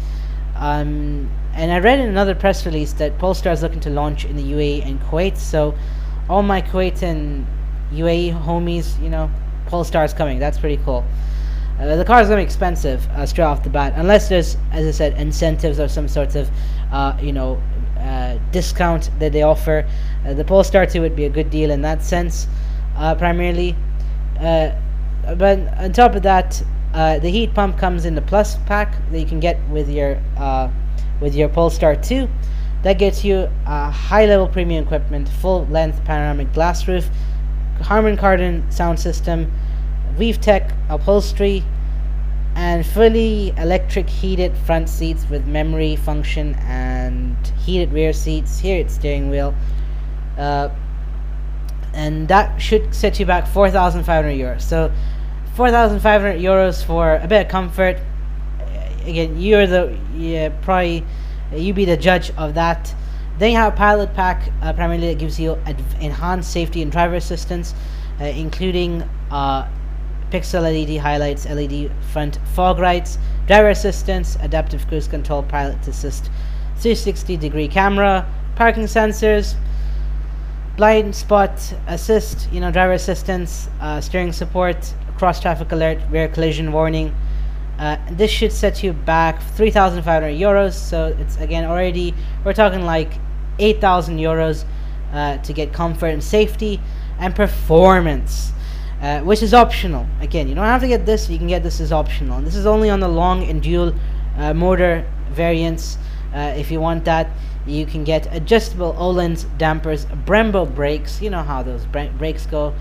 [0.54, 4.36] Um, and I read in another press release that Polestar is looking to launch in
[4.36, 5.74] the UAE and Kuwait so
[6.28, 7.46] all my Kuwait and
[7.92, 9.30] UAE homies you know
[9.66, 11.04] Polestar is coming that's pretty cool
[11.78, 14.56] uh, the car is going to be expensive uh, straight off the bat unless there's
[14.72, 16.50] as I said incentives or some sorts of
[16.90, 17.60] uh, you know
[17.98, 19.84] uh, discount that they offer.
[20.24, 22.46] Uh, the Polestar 2 would be a good deal in that sense,
[22.96, 23.74] uh, primarily.
[24.38, 26.62] but on top of that,
[26.92, 30.16] the heat pump comes in the plus pack that you can get with your
[31.20, 32.28] with your Polestar 2.
[32.82, 37.08] That gets you a high-level premium equipment, full-length panoramic glass roof,
[37.80, 39.52] Harman Kardon sound system,
[40.16, 41.64] WeaveTech upholstery,
[42.54, 48.58] and fully electric heated front seats with memory function and heated rear seats.
[48.58, 49.54] Heated steering wheel.
[50.36, 50.70] Uh,
[51.94, 54.62] and that should set you back 4,500 euros.
[54.62, 54.92] So
[55.54, 57.98] 4,500 euros for a bit of comfort.
[59.04, 61.04] Again you're the yeah, probably
[61.52, 62.94] you be the judge of that
[63.38, 65.56] then you have a pilot pack uh, primarily that gives you
[66.00, 67.74] enhanced safety and driver assistance
[68.20, 69.68] uh, including uh,
[70.30, 76.26] pixel LED highlights, LED front fog lights, driver assistance, adaptive cruise control, pilot assist,
[76.76, 79.54] 360 degree camera, parking sensors,
[80.76, 86.72] blind spot assist, you know, driver assistance, uh, steering support, cross traffic alert, rear collision
[86.72, 87.14] warning.
[87.78, 90.74] Uh, this should set you back 3,500 euros.
[90.74, 92.14] So it's again already
[92.44, 93.12] we're talking like
[93.58, 94.64] 8,000 euros
[95.12, 96.80] uh, to get comfort and safety
[97.18, 98.52] and performance
[99.00, 100.06] uh, which is optional.
[100.20, 102.38] Again, you don't have to get this, you can get this as optional.
[102.38, 103.94] And this is only on the long and dual
[104.36, 105.98] uh, motor variants.
[106.34, 107.30] Uh, if you want that,
[107.66, 112.74] you can get adjustable Öhlins dampers, Brembo brakes, you know how those brakes go,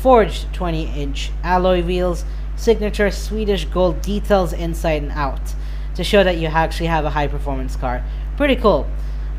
[0.00, 2.24] forged 20 inch alloy wheels,
[2.62, 5.54] signature Swedish gold details inside and out
[5.94, 8.04] to show that you actually have a high performance car.
[8.36, 8.88] Pretty cool,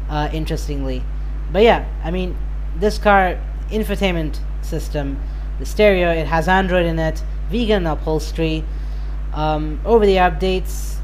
[0.10, 1.04] uh, interestingly.
[1.52, 2.38] But yeah, I mean,
[2.76, 5.20] this car, infotainment system,
[5.60, 8.64] the stereo it has android in it vegan upholstery
[9.34, 10.98] um, over the updates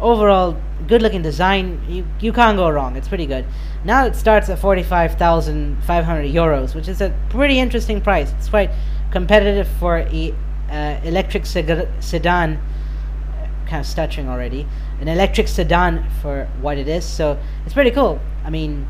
[0.00, 0.56] overall
[0.86, 3.44] good looking design you, you can't go wrong it's pretty good
[3.84, 8.70] now it starts at 45,500 euros which is a pretty interesting price it's quite
[9.10, 10.34] competitive for a
[10.70, 12.60] uh, electric sedan
[13.66, 14.66] kind of stuttering already
[15.00, 18.88] an electric sedan for what it is so it's pretty cool I mean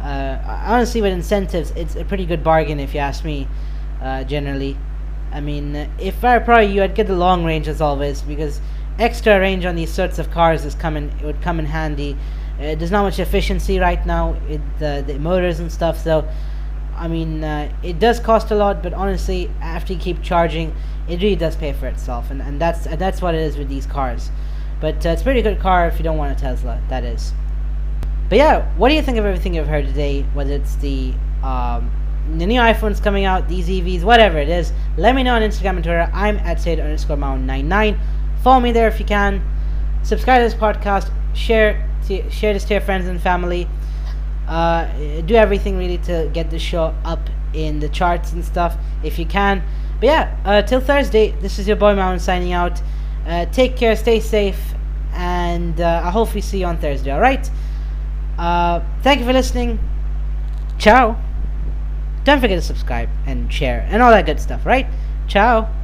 [0.00, 3.48] uh, honestly with incentives it's a pretty good bargain if you ask me
[4.02, 4.76] uh, generally.
[5.30, 8.60] I mean, if I were probably you, I'd get the long range as always because
[8.98, 11.10] extra range on these sorts of cars is coming.
[11.20, 12.16] It would come in handy.
[12.58, 16.28] Uh, there's not much efficiency right now with the, the motors and stuff, so
[17.02, 20.72] I mean, uh, it does cost a lot, but honestly, after you keep charging,
[21.08, 23.68] it really does pay for itself, and, and that's and that's what it is with
[23.68, 24.30] these cars.
[24.80, 27.32] But uh, it's a pretty good car if you don't want a Tesla, that is.
[28.28, 30.22] But yeah, what do you think of everything you've heard today?
[30.32, 31.90] Whether it's the um,
[32.38, 35.74] the new iPhone's coming out, these EVs, whatever it is, let me know on Instagram
[35.74, 36.08] and Twitter.
[36.14, 37.98] I'm at Sid underscore Mount99.
[38.44, 39.42] Follow me there if you can.
[40.04, 41.10] Subscribe to this podcast.
[41.34, 43.66] Share to, share this to your friends and family.
[44.48, 44.86] Uh,
[45.22, 49.26] do everything really to get the show up in the charts and stuff if you
[49.26, 49.62] can.
[50.00, 52.82] But yeah, uh, till Thursday, this is your boy Mountain signing out.
[53.26, 54.60] Uh, take care, stay safe,
[55.12, 57.48] and I hope we see you on Thursday, alright?
[58.38, 59.78] Uh, thank you for listening.
[60.78, 61.16] Ciao.
[62.24, 64.86] don't forget to subscribe and share and all that good stuff, right?
[65.28, 65.81] Ciao.